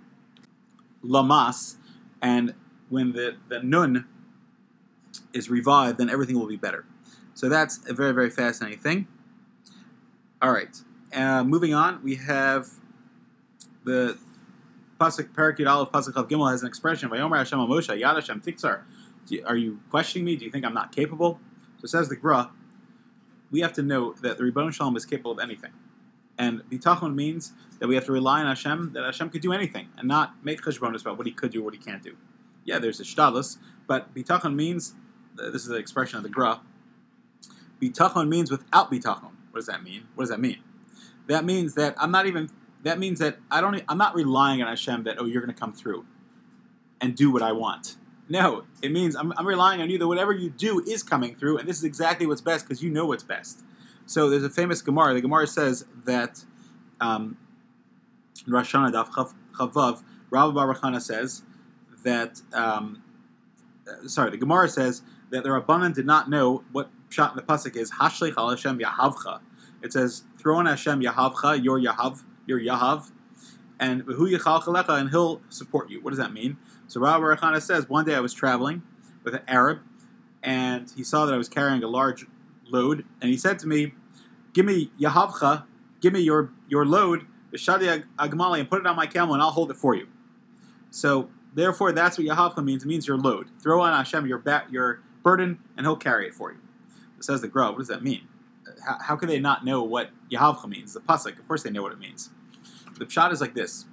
lamas, 1.03 1.77
and 2.23 2.55
when 2.89 3.13
the 3.13 3.37
the 3.49 3.63
nun 3.63 4.07
is 5.33 5.51
revived, 5.51 5.99
then 5.99 6.11
everything 6.11 6.39
will 6.39 6.49
be 6.49 6.57
better. 6.57 6.85
So 7.35 7.49
that's 7.49 7.81
a 7.89 7.95
very 7.95 8.13
very 8.13 8.31
fascinating 8.31 8.79
thing. 8.81 9.07
All 10.41 10.53
right. 10.53 10.81
Uh, 11.13 11.43
moving 11.43 11.75
on, 11.75 12.03
we 12.03 12.17
have 12.17 12.69
the 13.85 14.19
pasuk 15.01 15.33
Parakut 15.33 15.69
Aleph 15.69 15.91
pasuk 15.91 16.17
of 16.17 16.29
Gimel 16.29 16.51
has 16.51 16.63
an 16.63 16.69
expression. 16.69 17.09
Vayomer 17.09 17.39
Hashem 17.39 17.59
Moshe 17.59 18.01
Yad 18.01 18.15
Hashem 18.15 18.41
Tiktzar. 18.41 18.83
Are 19.47 19.57
you 19.57 19.81
questioning 19.91 20.25
me? 20.25 20.37
Do 20.37 20.45
you 20.45 20.51
think 20.51 20.65
I'm 20.65 20.75
not 20.75 20.95
capable? 20.95 21.41
So 21.81 21.87
says 21.87 22.09
the 22.09 22.17
Gra. 22.17 22.51
We 23.51 23.61
have 23.61 23.73
to 23.75 23.83
know 23.83 24.13
that 24.23 24.37
the 24.37 24.45
Ribbon 24.45 24.71
Shalom 24.73 24.97
is 24.97 25.07
capable 25.07 25.33
of 25.33 25.39
anything, 25.39 25.73
and 26.37 26.61
bitachon 26.71 27.15
means 27.15 27.53
that 27.79 27.89
we 27.89 27.95
have 27.95 28.05
to 28.05 28.13
rely 28.13 28.41
on 28.41 28.47
Hashem. 28.47 28.93
That 28.93 29.05
Hashem 29.05 29.31
could 29.31 29.41
do 29.41 29.53
anything, 29.53 29.89
and 29.97 30.07
not 30.07 30.45
make 30.45 30.61
cheshbonos 30.61 31.01
about 31.01 31.17
what 31.17 31.27
He 31.27 31.33
could 31.33 31.51
do, 31.51 31.63
or 31.63 31.65
what 31.65 31.75
He 31.75 31.81
can't 31.81 32.03
do. 32.03 32.17
Yeah, 32.69 32.79
there's 32.79 33.01
a 33.01 33.03
shtadlus, 33.03 33.57
but 33.87 34.15
bitachon 34.15 34.55
means 34.55 34.95
this 35.37 35.63
is 35.63 35.69
the 35.69 35.77
expression 35.77 36.19
of 36.19 36.23
the 36.23 36.29
Gra. 36.29 36.61
Bitachon 37.81 38.29
means 38.29 38.51
without 38.51 38.93
bitachon. 38.93 39.33
What 39.51 39.61
does 39.61 39.67
that 39.67 39.83
mean? 39.83 40.07
What 40.15 40.25
does 40.25 40.31
that 40.31 40.39
mean? 40.39 40.59
That 41.29 41.47
means 41.47 41.75
that 41.77 41.95
I'm 41.99 42.11
not 42.11 42.27
even. 42.27 42.51
That 42.83 42.99
means 42.99 43.21
that 43.21 43.39
I 43.51 43.63
don't. 43.63 43.83
I'm 43.89 43.97
not 43.97 44.15
relying 44.15 44.61
on 44.61 44.69
Hashem 44.69 45.05
that 45.05 45.17
oh 45.19 45.25
you're 45.25 45.41
going 45.41 45.55
to 45.55 45.59
come 45.59 45.73
through 45.73 46.05
and 47.01 47.17
do 47.17 47.33
what 47.33 47.41
I 47.41 47.53
want. 47.53 47.97
No, 48.29 48.65
it 48.83 48.93
means 48.93 49.17
I'm, 49.17 49.33
I'm 49.39 49.47
relying 49.47 49.81
on 49.81 49.89
you 49.89 49.97
that 49.97 50.07
whatever 50.07 50.33
you 50.33 50.51
do 50.51 50.81
is 50.87 51.03
coming 51.03 51.35
through, 51.35 51.57
and 51.57 51.67
this 51.67 51.79
is 51.79 51.85
exactly 51.85 52.27
what's 52.27 52.43
best 52.43 52.67
because 52.67 52.83
you 52.83 52.91
know 52.91 53.07
what's 53.07 53.25
best. 53.25 53.63
So 54.05 54.29
there's 54.29 54.45
a 54.45 54.51
famous 54.51 54.83
Gemara. 54.83 55.15
The 55.15 55.23
Gemara 55.23 55.47
says 55.47 55.87
that 56.05 56.45
um, 57.01 57.39
Rosh 58.47 58.75
Chavav, 58.75 60.03
Rabbi 60.31 60.99
says 60.99 61.43
that. 62.03 62.43
Um, 62.53 63.03
uh, 63.89 64.07
sorry, 64.07 64.31
the 64.31 64.37
Gemara 64.37 64.69
says 64.69 65.03
that 65.31 65.45
the 65.45 65.51
Rabbanan 65.51 65.95
did 65.95 66.07
not 66.07 66.29
know 66.29 66.65
what 66.73 66.91
shot 67.09 67.31
in 67.33 67.37
the 67.37 67.43
pasuk 67.43 67.77
is 67.77 67.93
Hashlech 67.93 68.35
al 68.37 68.51
Hashem 68.51 68.79
Yahavcha. 68.79 69.41
It 69.83 69.93
says, 69.93 70.25
"Throw 70.37 70.57
on 70.57 70.67
Hashem 70.67 71.01
Yahavcha, 71.01 71.63
your 71.63 71.81
Yahav, 71.81 72.23
your 72.47 72.61
Yahav, 72.61 73.11
and 73.79 74.03
who 74.03 74.29
Yachal 74.29 74.99
and 74.99 75.11
He'll 75.11 75.41
support 75.49 75.91
you." 75.91 76.01
What 76.01 76.11
does 76.11 76.19
that 76.19 76.33
mean? 76.33 76.57
So 76.87 77.01
Rabbi 77.01 77.23
Barachana 77.23 77.61
says, 77.61 77.89
one 77.89 78.07
day 78.07 78.15
I 78.15 78.21
was 78.21 78.33
traveling 78.33 78.83
with 79.23 79.35
an 79.35 79.43
Arab, 79.47 79.81
and 80.43 80.91
he 80.97 81.05
saw 81.05 81.27
that 81.27 81.35
I 81.35 81.37
was 81.37 81.49
carrying 81.49 81.83
a 81.83 81.89
large 81.89 82.27
load, 82.67 83.05
and 83.21 83.31
he 83.31 83.37
said 83.37 83.59
to 83.61 83.67
me, 83.67 83.95
"Give 84.53 84.65
me 84.65 84.91
Yahavcha, 85.01 85.65
give 86.01 86.13
me 86.13 86.21
your 86.21 86.51
your 86.69 86.87
load, 86.87 87.27
Shadi 87.53 88.05
Agmali, 88.19 88.61
and 88.61 88.71
put 88.71 88.81
it 88.81 88.87
on 88.87 88.97
my 88.97 89.07
camel, 89.07 89.35
and 89.35 89.43
I'll 89.43 89.51
hold 89.51 89.71
it 89.71 89.77
for 89.77 89.95
you." 89.95 90.09
So 90.91 91.31
therefore, 91.55 91.93
that's 91.93 92.19
what 92.19 92.27
Yahavcha 92.27 92.65
means. 92.65 92.85
It 92.85 92.87
means 92.87 93.07
your 93.07 93.19
load. 93.19 93.49
Throw 93.63 93.81
on 93.81 93.93
Hashem 93.93 94.27
your 94.27 94.39
ba- 94.39 94.67
your 94.71 95.01
burden, 95.23 95.59
and 95.77 95.87
He'll 95.87 95.97
carry 95.97 96.27
it 96.27 96.35
for 96.35 96.53
you 96.53 96.59
It 97.17 97.25
says 97.25 97.41
the 97.41 97.49
Gra. 97.49 97.71
What 97.71 97.79
does 97.79 97.89
that 97.89 98.03
mean? 98.03 98.29
How, 98.87 98.99
how 99.01 99.17
can 99.17 99.29
they 99.29 99.41
not 99.41 99.65
know 99.65 99.83
what 99.83 100.11
Yahavcha 100.31 100.69
means? 100.69 100.95
The 100.95 101.01
pasuk, 101.01 101.39
of 101.39 101.47
course, 101.49 101.63
they 101.63 101.71
know 101.71 101.83
what 101.83 101.93
it 101.93 101.99
means. 101.99 102.31
The 102.99 103.07
pshat 103.07 103.33
is 103.33 103.41
like 103.41 103.55
this: 103.55 103.87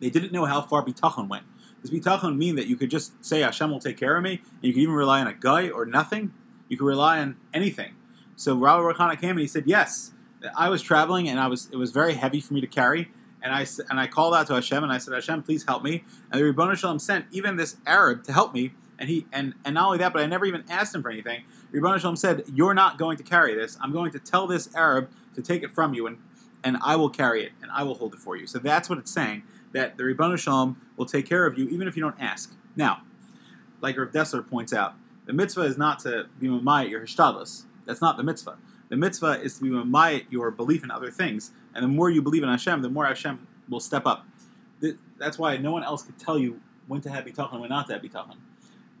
they 0.00 0.10
didn't 0.10 0.32
know 0.32 0.44
how 0.44 0.62
far 0.62 0.84
bitachon 0.84 1.28
went. 1.28 1.44
Does 1.82 1.90
bitachon 1.90 2.36
mean 2.36 2.56
that 2.56 2.66
you 2.66 2.76
could 2.76 2.90
just 2.90 3.24
say 3.24 3.40
Hashem 3.40 3.70
will 3.70 3.80
take 3.80 3.96
care 3.96 4.16
of 4.16 4.22
me, 4.22 4.32
and 4.32 4.62
you 4.62 4.72
could 4.72 4.82
even 4.82 4.94
rely 4.94 5.20
on 5.20 5.26
a 5.26 5.34
guy 5.34 5.68
or 5.68 5.86
nothing? 5.86 6.32
You 6.68 6.76
could 6.76 6.86
rely 6.86 7.20
on 7.20 7.36
anything. 7.54 7.94
So 8.34 8.54
Rabbi 8.56 8.82
Rakhana 8.82 9.20
came 9.20 9.30
and 9.30 9.40
he 9.40 9.46
said, 9.46 9.64
"Yes, 9.66 10.12
I 10.56 10.68
was 10.68 10.82
traveling 10.82 11.28
and 11.28 11.40
I 11.40 11.46
was 11.46 11.68
it 11.72 11.76
was 11.76 11.92
very 11.92 12.14
heavy 12.14 12.40
for 12.40 12.54
me 12.54 12.60
to 12.60 12.66
carry." 12.66 13.10
And 13.46 13.54
I, 13.54 13.64
and 13.88 14.00
I 14.00 14.08
called 14.08 14.34
out 14.34 14.48
to 14.48 14.54
Hashem 14.54 14.82
and 14.82 14.92
I 14.92 14.98
said, 14.98 15.14
Hashem, 15.14 15.44
please 15.44 15.64
help 15.68 15.84
me. 15.84 16.02
And 16.32 16.40
the 16.40 16.44
Ribbon 16.44 16.74
Shalom 16.74 16.98
sent 16.98 17.26
even 17.30 17.54
this 17.54 17.76
Arab 17.86 18.24
to 18.24 18.32
help 18.32 18.52
me. 18.52 18.72
And 18.98 19.08
he 19.08 19.24
and, 19.32 19.54
and 19.64 19.74
not 19.74 19.86
only 19.86 19.98
that, 19.98 20.12
but 20.12 20.20
I 20.20 20.26
never 20.26 20.46
even 20.46 20.64
asked 20.68 20.96
him 20.96 21.02
for 21.02 21.10
anything. 21.10 21.44
Ribbon 21.70 21.96
Shalom 22.00 22.16
said, 22.16 22.42
You're 22.52 22.74
not 22.74 22.98
going 22.98 23.16
to 23.18 23.22
carry 23.22 23.54
this. 23.54 23.78
I'm 23.80 23.92
going 23.92 24.10
to 24.10 24.18
tell 24.18 24.48
this 24.48 24.68
Arab 24.74 25.10
to 25.36 25.42
take 25.42 25.62
it 25.62 25.70
from 25.70 25.94
you, 25.94 26.08
and, 26.08 26.18
and 26.64 26.76
I 26.82 26.96
will 26.96 27.08
carry 27.08 27.44
it, 27.44 27.52
and 27.62 27.70
I 27.70 27.84
will 27.84 27.94
hold 27.94 28.14
it 28.14 28.18
for 28.18 28.34
you. 28.34 28.48
So 28.48 28.58
that's 28.58 28.88
what 28.88 28.98
it's 28.98 29.12
saying, 29.12 29.44
that 29.72 29.96
the 29.96 30.02
Ribbon 30.02 30.36
Shalom 30.36 30.80
will 30.96 31.06
take 31.06 31.26
care 31.26 31.46
of 31.46 31.56
you, 31.56 31.68
even 31.68 31.86
if 31.86 31.94
you 31.94 32.02
don't 32.02 32.20
ask. 32.20 32.52
Now, 32.74 33.02
like 33.80 33.96
Rav 33.96 34.10
Dessler 34.10 34.48
points 34.48 34.72
out, 34.72 34.94
the 35.26 35.32
mitzvah 35.32 35.62
is 35.62 35.78
not 35.78 36.00
to 36.00 36.26
be 36.40 36.48
mamayat 36.48 36.90
your 36.90 37.02
hishtadlus. 37.02 37.62
That's 37.84 38.00
not 38.00 38.16
the 38.16 38.24
mitzvah. 38.24 38.56
The 38.88 38.96
mitzvah 38.96 39.40
is 39.40 39.58
to 39.58 39.62
be 39.62 39.70
mamayat 39.70 40.24
your 40.30 40.50
belief 40.50 40.82
in 40.82 40.90
other 40.90 41.12
things. 41.12 41.52
And 41.76 41.84
the 41.84 41.88
more 41.88 42.10
you 42.10 42.22
believe 42.22 42.42
in 42.42 42.48
Hashem, 42.48 42.82
the 42.82 42.88
more 42.88 43.06
Hashem 43.06 43.46
will 43.68 43.80
step 43.80 44.06
up. 44.06 44.26
That's 45.18 45.38
why 45.38 45.56
no 45.56 45.70
one 45.70 45.84
else 45.84 46.02
could 46.02 46.18
tell 46.18 46.38
you 46.38 46.60
when 46.86 47.00
to 47.02 47.10
have 47.10 47.24
bitachon 47.24 47.52
and 47.52 47.60
when 47.60 47.70
not 47.70 47.86
to 47.88 47.94
have 47.94 48.02
bitachon. 48.02 48.36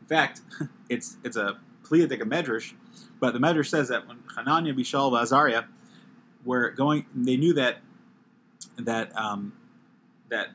In 0.00 0.06
fact, 0.06 0.42
it's 0.88 1.16
it's 1.24 1.36
a 1.36 1.58
Pliyadik 1.84 2.20
a 2.20 2.24
Medrash, 2.24 2.74
but 3.20 3.32
the 3.32 3.38
Medrash 3.38 3.68
says 3.68 3.88
that 3.88 4.06
when 4.06 4.18
Hananiah, 4.34 4.74
Mishael, 4.74 5.14
and 5.14 5.22
Azariah 5.22 5.64
were 6.44 6.70
going, 6.70 7.06
they 7.14 7.36
knew 7.36 7.54
that 7.54 7.78
that 8.78 9.16
um, 9.16 9.52
that 10.28 10.48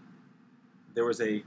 there 0.93 1.05
was 1.05 1.21
a 1.21 1.43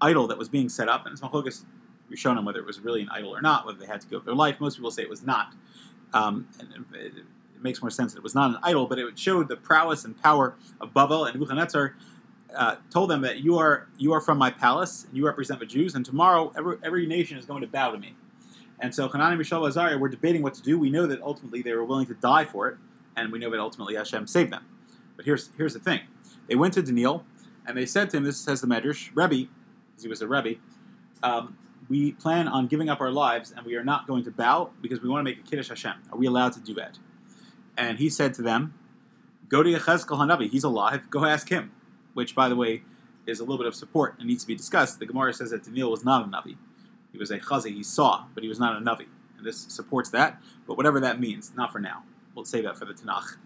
idol 0.00 0.26
that 0.26 0.38
was 0.38 0.48
being 0.48 0.68
set 0.68 0.88
up, 0.88 1.06
and 1.06 1.12
it's 1.12 1.22
machlokas 1.22 1.64
Rishonim 2.10 2.44
whether 2.44 2.60
it 2.60 2.66
was 2.66 2.80
really 2.80 3.02
an 3.02 3.08
idol 3.10 3.34
or 3.34 3.40
not, 3.40 3.66
whether 3.66 3.78
they 3.78 3.86
had 3.86 4.00
to 4.00 4.06
give 4.06 4.20
up 4.20 4.24
their 4.24 4.34
life. 4.34 4.60
Most 4.60 4.76
people 4.76 4.90
say 4.90 5.02
it 5.02 5.10
was 5.10 5.24
not. 5.24 5.54
Um, 6.12 6.48
and 6.60 6.86
it, 7.56 7.62
makes 7.62 7.82
more 7.82 7.90
sense 7.90 8.14
it 8.14 8.22
was 8.22 8.34
not 8.34 8.50
an 8.50 8.58
idol, 8.62 8.86
but 8.86 8.98
it 8.98 9.18
showed 9.18 9.48
the 9.48 9.56
prowess 9.56 10.04
and 10.04 10.20
power 10.22 10.54
of 10.80 10.92
Bavel 10.92 11.26
and 11.26 11.34
Nebuchadnezzar. 11.34 11.96
Uh, 12.54 12.76
told 12.90 13.10
them 13.10 13.20
that 13.20 13.40
you 13.40 13.58
are 13.58 13.88
you 13.98 14.12
are 14.12 14.20
from 14.20 14.38
my 14.38 14.50
palace 14.50 15.04
and 15.04 15.16
you 15.16 15.26
represent 15.26 15.60
the 15.60 15.66
Jews, 15.66 15.94
and 15.94 16.06
tomorrow 16.06 16.52
every, 16.56 16.76
every 16.82 17.06
nation 17.06 17.36
is 17.36 17.44
going 17.44 17.60
to 17.60 17.66
bow 17.66 17.90
to 17.90 17.98
me. 17.98 18.14
And 18.78 18.94
so 18.94 19.08
Hanani, 19.08 19.36
Mishael, 19.36 19.66
Azariah 19.66 19.98
were 19.98 20.08
debating 20.08 20.42
what 20.42 20.54
to 20.54 20.62
do. 20.62 20.78
We 20.78 20.90
know 20.90 21.06
that 21.06 21.20
ultimately 21.22 21.62
they 21.62 21.72
were 21.72 21.84
willing 21.84 22.06
to 22.06 22.14
die 22.14 22.44
for 22.44 22.68
it, 22.68 22.76
and 23.16 23.32
we 23.32 23.38
know 23.38 23.50
that 23.50 23.60
ultimately 23.60 23.94
Hashem 23.94 24.26
saved 24.26 24.52
them. 24.52 24.64
But 25.16 25.24
here's 25.24 25.50
here's 25.56 25.74
the 25.74 25.80
thing: 25.80 26.00
they 26.48 26.54
went 26.54 26.74
to 26.74 26.82
Daniel, 26.82 27.24
and 27.66 27.76
they 27.76 27.86
said 27.86 28.10
to 28.10 28.18
him, 28.18 28.24
"This 28.24 28.38
says 28.38 28.60
the 28.60 28.66
Medrash, 28.66 29.10
Rebbe, 29.14 29.48
because 29.90 30.02
he 30.02 30.08
was 30.08 30.22
a 30.22 30.28
Rebbe, 30.28 30.60
um, 31.22 31.56
we 31.88 32.12
plan 32.12 32.48
on 32.48 32.66
giving 32.66 32.88
up 32.88 33.00
our 33.00 33.10
lives, 33.10 33.52
and 33.56 33.64
we 33.64 33.74
are 33.76 33.84
not 33.84 34.06
going 34.06 34.24
to 34.24 34.30
bow 34.30 34.70
because 34.80 35.00
we 35.02 35.08
want 35.08 35.20
to 35.26 35.30
make 35.30 35.38
a 35.38 35.48
kiddush 35.48 35.68
Hashem. 35.68 35.94
Are 36.12 36.18
we 36.18 36.26
allowed 36.26 36.52
to 36.52 36.60
do 36.60 36.74
that?" 36.74 36.98
And 37.76 37.98
he 37.98 38.08
said 38.08 38.34
to 38.34 38.42
them, 38.42 38.74
"Go 39.48 39.62
to 39.62 39.70
Yechezkel 39.70 40.18
Hanavi. 40.18 40.50
He's 40.50 40.64
alive. 40.64 41.10
Go 41.10 41.24
ask 41.24 41.48
him." 41.48 41.72
Which, 42.14 42.34
by 42.34 42.48
the 42.48 42.56
way, 42.56 42.82
is 43.26 43.40
a 43.40 43.42
little 43.42 43.58
bit 43.58 43.66
of 43.66 43.74
support 43.74 44.14
and 44.18 44.26
needs 44.28 44.42
to 44.42 44.46
be 44.46 44.54
discussed. 44.54 44.98
The 44.98 45.06
Gemara 45.06 45.34
says 45.34 45.50
that 45.50 45.64
Daniel 45.64 45.90
was 45.90 46.04
not 46.04 46.24
a 46.24 46.28
Navi. 46.28 46.56
He 47.12 47.18
was 47.18 47.30
a 47.30 47.38
chazi, 47.38 47.74
he 47.74 47.82
saw, 47.82 48.24
but 48.34 48.42
he 48.42 48.48
was 48.48 48.58
not 48.58 48.76
a 48.76 48.80
Navi. 48.80 49.06
And 49.36 49.44
this 49.44 49.58
supports 49.58 50.10
that, 50.10 50.40
but 50.66 50.76
whatever 50.76 51.00
that 51.00 51.20
means, 51.20 51.52
not 51.56 51.72
for 51.72 51.78
now. 51.78 52.04
We'll 52.34 52.44
save 52.44 52.64
that 52.64 52.76
for 52.76 52.84
the 52.84 52.94
Tanakh, 52.94 53.36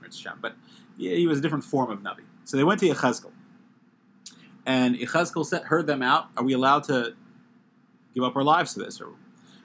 but 0.40 0.54
yeah, 0.96 1.14
he 1.14 1.26
was 1.26 1.38
a 1.38 1.40
different 1.40 1.64
form 1.64 1.90
of 1.90 2.00
Navi. 2.00 2.24
So 2.44 2.56
they 2.56 2.64
went 2.64 2.80
to 2.80 2.86
Yechezkel. 2.86 3.30
And 4.66 4.96
Yechezkel 4.96 5.64
heard 5.64 5.86
them 5.86 6.02
out. 6.02 6.28
Are 6.36 6.44
we 6.44 6.52
allowed 6.52 6.84
to 6.84 7.14
give 8.14 8.24
up 8.24 8.36
our 8.36 8.42
lives 8.42 8.74
to 8.74 8.80
this? 8.80 9.00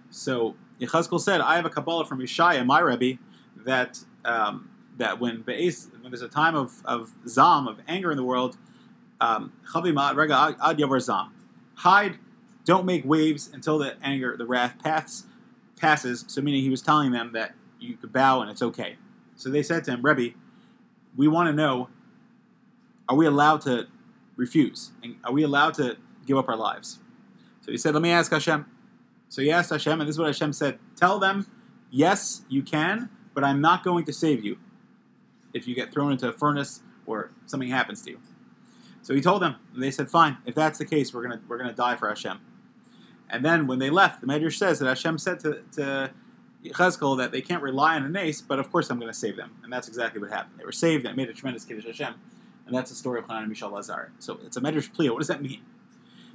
So 0.09 0.55
Yechezkel 0.79 1.19
said, 1.19 1.41
I 1.41 1.55
have 1.55 1.65
a 1.65 1.69
Kabbalah 1.69 2.05
from 2.05 2.19
Yeshaya, 2.19 2.65
my 2.65 2.79
Rebbe, 2.79 3.19
that 3.65 4.05
um, 4.25 4.69
that 4.97 5.19
when, 5.19 5.41
Be'ez, 5.41 5.89
when 6.01 6.11
there's 6.11 6.21
a 6.21 6.27
time 6.27 6.55
of, 6.55 6.81
of 6.85 7.11
zam, 7.27 7.67
of 7.67 7.79
anger 7.87 8.11
in 8.11 8.17
the 8.17 8.23
world, 8.23 8.57
um, 9.21 9.53
rega 9.73 10.55
ad 10.61 11.01
zam. 11.01 11.31
Hide, 11.75 12.17
don't 12.65 12.85
make 12.85 13.05
waves 13.05 13.49
until 13.53 13.77
the 13.77 13.95
anger, 14.01 14.35
the 14.37 14.45
wrath 14.45 14.75
pass, 14.83 15.25
passes. 15.79 16.25
So 16.27 16.41
meaning 16.41 16.61
he 16.61 16.69
was 16.69 16.81
telling 16.81 17.11
them 17.11 17.31
that 17.33 17.53
you 17.79 17.95
could 17.95 18.11
bow 18.11 18.41
and 18.41 18.49
it's 18.49 18.61
okay. 18.61 18.97
So 19.35 19.49
they 19.49 19.63
said 19.63 19.83
to 19.85 19.91
him, 19.91 20.01
Rebbe, 20.01 20.35
we 21.15 21.27
want 21.27 21.47
to 21.47 21.53
know, 21.53 21.89
are 23.07 23.15
we 23.15 23.25
allowed 23.25 23.61
to 23.61 23.87
refuse? 24.35 24.91
And 25.03 25.17
are 25.23 25.31
we 25.31 25.43
allowed 25.43 25.75
to 25.75 25.97
give 26.25 26.37
up 26.37 26.49
our 26.49 26.57
lives? 26.57 26.99
So 27.61 27.71
he 27.71 27.77
said, 27.77 27.93
let 27.93 28.01
me 28.01 28.11
ask 28.11 28.31
Hashem. 28.31 28.65
So 29.29 29.41
he 29.41 29.51
asked 29.51 29.69
Hashem, 29.69 29.99
and 29.99 30.07
this 30.07 30.15
is 30.15 30.19
what 30.19 30.27
Hashem 30.27 30.53
said, 30.53 30.79
tell 30.95 31.19
them, 31.19 31.47
yes, 31.89 32.43
you 32.47 32.61
can, 32.61 33.09
but 33.35 33.43
I'm 33.43 33.61
not 33.61 33.83
going 33.83 34.05
to 34.05 34.13
save 34.13 34.43
you 34.43 34.57
if 35.53 35.67
you 35.67 35.75
get 35.75 35.93
thrown 35.93 36.11
into 36.11 36.27
a 36.27 36.33
furnace 36.33 36.81
or 37.05 37.29
something 37.45 37.69
happens 37.69 38.01
to 38.03 38.11
you. 38.11 38.19
So 39.03 39.13
he 39.13 39.21
told 39.21 39.43
them, 39.43 39.57
and 39.73 39.83
they 39.83 39.91
said, 39.91 40.09
fine, 40.09 40.37
if 40.47 40.55
that's 40.55 40.79
the 40.79 40.85
case, 40.85 41.13
we're 41.13 41.21
gonna 41.21 41.41
we're 41.47 41.59
gonna 41.59 41.73
die 41.73 41.95
for 41.95 42.09
Hashem. 42.09 42.39
And 43.29 43.45
then 43.45 43.67
when 43.67 43.77
they 43.77 43.91
left, 43.91 44.21
the 44.21 44.27
Medrash 44.27 44.57
says 44.57 44.79
that 44.79 44.87
Hashem 44.87 45.19
said 45.19 45.39
to, 45.41 45.61
to 45.73 46.11
Chazkel 46.63 47.17
that 47.17 47.31
they 47.31 47.41
can't 47.41 47.61
rely 47.61 47.95
on 47.95 48.03
an 48.03 48.15
ace, 48.15 48.41
but 48.41 48.59
of 48.59 48.71
course 48.71 48.89
I'm 48.89 48.99
going 48.99 49.11
to 49.11 49.17
save 49.17 49.35
them. 49.35 49.55
And 49.63 49.71
that's 49.71 49.87
exactly 49.87 50.21
what 50.21 50.29
happened. 50.31 50.59
They 50.59 50.65
were 50.65 50.71
saved 50.71 51.05
and 51.05 51.15
made 51.15 51.29
a 51.29 51.33
tremendous 51.33 51.65
Kiddush 51.65 51.85
Hashem. 51.85 52.13
And 52.65 52.75
that's 52.75 52.89
the 52.89 52.95
story 52.95 53.19
of 53.19 53.27
Hanan 53.27 53.43
and 53.43 53.53
Mishal 53.53 53.71
Lazar. 53.71 54.11
So 54.19 54.39
it's 54.43 54.57
a 54.57 54.61
Medrash 54.61 54.91
Plea. 54.93 55.09
What 55.09 55.19
does 55.19 55.27
that 55.27 55.41
mean? 55.41 55.61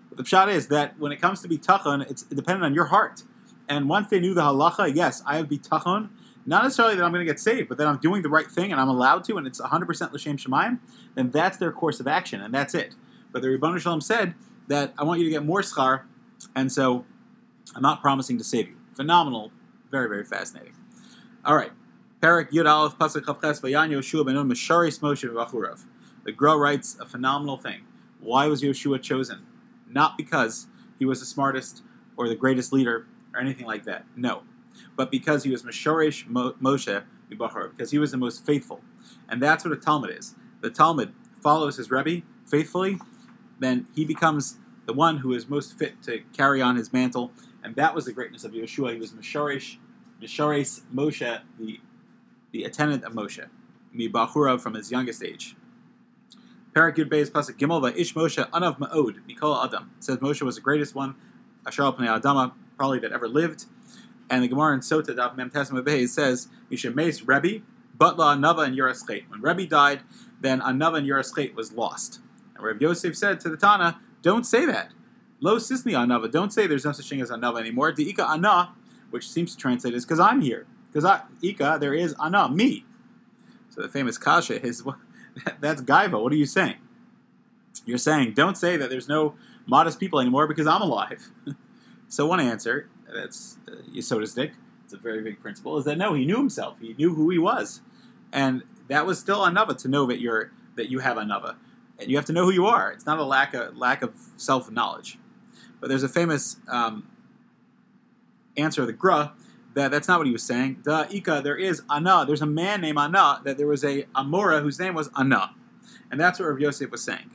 But 0.09 0.19
the 0.19 0.25
pshat 0.25 0.53
is 0.53 0.69
that 0.69 0.99
when 0.99 1.13
it 1.13 1.21
comes 1.21 1.41
to 1.43 1.49
bitachon, 1.49 2.09
it's 2.11 2.23
dependent 2.23 2.65
on 2.65 2.75
your 2.75 2.87
heart. 2.87 3.23
And 3.69 3.89
once 3.89 4.09
they 4.11 4.19
knew 4.19 4.35
the 4.35 4.43
halacha, 4.43 4.95
yes, 4.95 5.23
I 5.25 5.37
have 5.37 5.47
bitachon, 5.47 6.11
not 6.47 6.65
necessarily 6.65 6.97
that 6.97 7.05
I'm 7.05 7.13
going 7.13 7.25
to 7.25 7.31
get 7.31 7.41
saved, 7.41 7.69
but 7.69 7.79
that 7.79 7.87
I'm 7.87 7.99
doing 7.99 8.23
the 8.23 8.29
right 8.29 8.51
thing 8.51 8.73
and 8.73 8.81
I'm 8.81 8.89
allowed 8.89 9.25
to, 9.25 9.37
and 9.37 9.47
it's 9.47 9.61
100% 9.61 10.13
l'shem 10.13 10.37
shemayim, 10.37 10.79
then 11.15 11.31
that's 11.31 11.57
their 11.59 11.73
course 11.73 12.01
of 12.01 12.07
action, 12.07 12.41
and 12.41 12.53
that's 12.55 12.75
it. 12.75 12.95
But 13.33 13.43
the 13.43 13.49
Ribbon 13.49 13.79
Shalom 13.79 14.01
said 14.01 14.35
that 14.69 14.93
I 14.99 15.05
want 15.05 15.21
you 15.21 15.25
to 15.27 15.31
get 15.31 15.45
more 15.45 15.61
schar, 15.61 16.03
and 16.55 16.73
so 16.73 17.05
I'm 17.75 17.83
not 17.83 18.01
promising 18.01 18.39
to 18.39 18.45
save 18.45 18.69
you. 18.69 18.77
Phenomenal, 18.95 19.53
very, 19.91 20.09
very 20.09 20.25
fascinating. 20.25 20.75
All 21.45 21.57
right. 21.57 21.71
Perik 22.21 22.51
Yud 22.51 22.69
Aleph 22.71 22.99
Pasuk 22.99 23.23
Chavches 23.23 23.63
Vayan 23.63 23.91
Yoshua 23.91 24.25
Benun 24.25 24.51
Mesharis 24.51 25.01
Moshe 25.01 25.27
V'Achurav. 25.27 25.85
The 26.25 26.33
Gra 26.33 26.57
writes 26.57 26.99
a 27.01 27.07
phenomenal 27.07 27.57
thing. 27.57 27.81
Why 28.21 28.47
was 28.47 28.63
Yoshua 28.63 29.01
chosen? 29.01 29.47
Not 29.89 30.19
because 30.19 30.67
he 30.99 31.07
was 31.07 31.21
the 31.21 31.27
smartest 31.27 31.83
or 32.17 32.29
the 32.29 32.35
greatest 32.35 32.73
leader 32.73 33.07
or 33.35 33.41
anything 33.41 33.67
like 33.67 33.85
that. 33.85 34.05
No. 34.15 34.43
But 34.97 35.11
because 35.11 35.45
he 35.45 35.51
was 35.51 35.63
Meshorish 35.63 36.27
Moshe 36.29 37.03
because 37.29 37.91
he 37.91 37.99
was 37.99 38.11
the 38.11 38.17
most 38.17 38.45
faithful. 38.45 38.81
And 39.29 39.41
that's 39.41 39.65
what 39.65 39.73
a 39.73 39.77
Talmud 39.77 40.11
is. 40.11 40.35
The 40.61 40.71
Talmud 40.71 41.13
follows 41.43 41.77
his 41.77 41.91
Rebbe 41.91 42.25
faithfully, 42.47 42.99
then 43.59 43.87
he 43.95 44.05
becomes 44.05 44.59
the 44.87 44.93
one 44.93 45.19
who 45.19 45.33
is 45.33 45.49
most 45.49 45.79
fit 45.79 46.03
to 46.03 46.21
carry 46.37 46.61
on 46.61 46.77
his 46.77 46.93
mantle. 46.93 47.31
And 47.63 47.77
that 47.77 47.95
was 47.95 48.07
the 48.07 48.13
greatness 48.13 48.45
of 48.45 48.53
Yeshua. 48.53 48.95
He 48.95 48.99
was 48.99 49.13
Meshorish, 49.13 49.77
Meshoresh 50.21 50.81
Moshe, 50.93 51.41
the, 51.59 51.81
the 52.53 52.65
attendant 52.65 53.05
of 53.05 53.13
Moshe, 53.13 53.47
Mibachura 53.95 54.61
from 54.61 54.75
his 54.75 54.91
youngest 54.91 55.23
age. 55.23 55.57
Parak 56.73 56.97
Yud 56.97 57.11
Beis 57.11 57.31
Pasuk 57.31 57.59
Gimel 57.59 57.95
Ish 57.97 58.15
Moshe 58.15 58.49
Anav 58.51 58.79
Ma'od 58.79 59.21
Mikol 59.29 59.65
Adam. 59.65 59.91
Says 60.01 60.19
Moshe 60.19 60.43
was 60.43 60.57
the 60.57 60.61
greatest 60.61 60.95
one, 60.95 61.15
Asher 61.67 61.83
Pnei 61.83 62.21
Adama, 62.21 62.53
probably 62.77 62.99
that 63.01 63.13
ever 63.13 63.29
lived. 63.29 63.67
And 64.31 64.45
the 64.45 64.49
Gemara 64.49 64.75
in 64.75 64.81
Sota 64.81 65.15
Dav 65.15 65.37
Mem 65.37 65.51
says 66.07 66.49
Misha 66.71 66.91
Meis 66.93 67.23
Rebbe, 67.23 67.65
Butla 67.99 68.37
Anava 68.37 68.65
and 68.65 68.79
Yeraschet. 68.79 69.29
When 69.29 69.43
Rebbe 69.43 69.67
died, 69.67 70.03
then 70.41 70.61
Anava 70.61 70.99
and 70.99 71.09
Yeraschet 71.09 71.55
was 71.55 71.73
lost. 71.73 72.21
And 72.55 72.65
Reb 72.65 72.81
Yosef 72.81 73.17
said 73.17 73.41
to 73.41 73.49
the 73.49 73.57
Tana, 73.57 74.01
don't 74.23 74.45
say 74.45 74.65
that. 74.67 74.93
Lo 75.41 75.57
sisni 75.57 75.93
Anava. 75.93 76.31
Don't 76.31 76.53
say 76.53 76.67
there's 76.67 76.85
no 76.85 76.93
such 76.93 77.09
thing 77.09 77.21
as 77.21 77.31
Anava 77.31 77.59
anymore. 77.59 77.93
The 77.93 78.09
Ika 78.09 78.25
Ana, 78.25 78.73
which 79.11 79.29
seems 79.29 79.53
to 79.53 79.59
translate 79.59 79.95
is 79.95 80.05
because 80.05 80.21
I'm 80.21 80.41
here. 80.41 80.67
Because 80.87 81.05
I 81.05 81.23
Ika, 81.43 81.79
there 81.81 81.95
is 81.95 82.15
Ana, 82.19 82.49
me. 82.49 82.85
So 83.71 83.83
the 83.83 83.89
famous 83.89 84.17
Kasha 84.17 84.65
is 84.65 84.85
that's 85.61 85.83
Gaiva. 85.83 86.23
What 86.23 86.33
are 86.33 86.37
you 86.37 86.47
saying? 86.47 86.77
You're 87.85 87.99
saying 87.99 88.35
don't 88.35 88.57
say 88.57 88.77
that 88.77 88.91
there's 88.91 89.09
no 89.09 89.35
modest 89.67 89.99
people 89.99 90.21
anymore 90.21 90.47
because 90.47 90.67
I'm 90.67 90.83
alive. 90.83 91.31
so 92.09 92.27
one 92.27 92.41
answer 92.41 92.89
that's 93.15 93.59
uh, 93.69 93.77
Yisodistic, 93.93 94.53
it's 94.85 94.93
a 94.93 94.97
very 94.97 95.23
big 95.23 95.41
principle, 95.41 95.79
is 95.79 95.85
that 95.85 95.97
no, 95.99 96.15
he 96.15 96.25
knew 96.25 96.37
himself. 96.37 96.77
He 96.81 96.95
knew 96.95 97.15
who 97.15 97.31
he 97.31 97.39
was. 97.39 97.81
And 98.33 98.65
that 98.89 99.07
was 99.07 99.21
still 99.21 99.41
anava 99.41 99.77
to 99.79 99.89
know 99.89 100.07
that 100.07 100.21
you're 100.21 100.51
that 100.75 100.91
you 100.91 100.99
have 100.99 101.17
anava. 101.17 101.57
And 101.99 102.11
you 102.11 102.17
have 102.17 102.25
to 102.27 102.33
know 102.33 102.45
who 102.45 102.53
you 102.53 102.67
are. 102.67 102.91
It's 102.91 103.07
not 103.07 103.19
a 103.19 103.25
lack 103.25 103.55
of 103.55 103.77
lack 103.77 104.03
of 104.03 104.15
self 104.37 104.71
knowledge. 104.71 105.19
But 105.81 105.89
there's 105.89 106.03
a 106.03 106.09
famous 106.09 106.57
um, 106.69 107.09
answer 108.57 108.81
of 108.81 108.89
the 108.89 108.93
Gra 108.93 109.33
that 109.75 109.93
that's 109.93 110.09
not 110.09 110.19
what 110.19 110.27
he 110.27 110.33
was 110.33 110.43
saying. 110.43 110.81
The 110.83 111.07
Ika, 111.15 111.43
there 111.45 111.57
is 111.57 111.83
Ana. 111.89 112.25
There's 112.27 112.43
a 112.43 112.47
man 112.47 112.81
named 112.81 112.99
Ana 112.99 113.41
that 113.45 113.57
there 113.57 113.69
was 113.69 113.85
a 113.85 114.03
Amora 114.17 114.61
whose 114.61 114.79
name 114.79 114.95
was 114.95 115.09
Ana. 115.15 115.55
And 116.11 116.21
that's 116.21 116.41
what 116.41 116.47
Rav 116.47 116.59
Yosef 116.59 116.91
was 116.91 117.05
saying. 117.05 117.31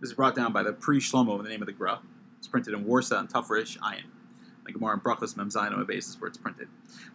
This 0.00 0.10
is 0.10 0.14
brought 0.14 0.34
down 0.34 0.52
by 0.52 0.62
the 0.62 0.74
pre 0.74 1.00
Shlomo 1.00 1.38
in 1.38 1.44
the 1.44 1.50
name 1.50 1.62
of 1.62 1.66
the 1.66 1.72
Gra. 1.72 2.00
It's 2.38 2.48
printed 2.48 2.74
in 2.74 2.84
Warsaw 2.84 3.18
and 3.18 3.28
Tufrish 3.28 3.78
Ayin 3.78 4.04
like 4.70 4.78
Gemara 4.78 4.94
and 4.94 5.02
Brachos 5.02 5.34
Memzayin 5.34 5.72
on 5.72 5.80
a 5.80 5.84
basis 5.84 6.20
where 6.20 6.28
it's 6.28 6.38
printed. 6.38 6.68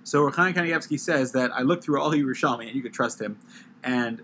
So 0.03 0.29
Rechaim 0.29 0.53
Kanievsky 0.53 0.99
says 0.99 1.31
that 1.33 1.51
I 1.53 1.61
looked 1.61 1.83
through 1.83 2.01
all 2.01 2.11
Yerushalmi, 2.11 2.67
and 2.67 2.75
you 2.75 2.81
could 2.81 2.93
trust 2.93 3.21
him, 3.21 3.37
and 3.83 4.21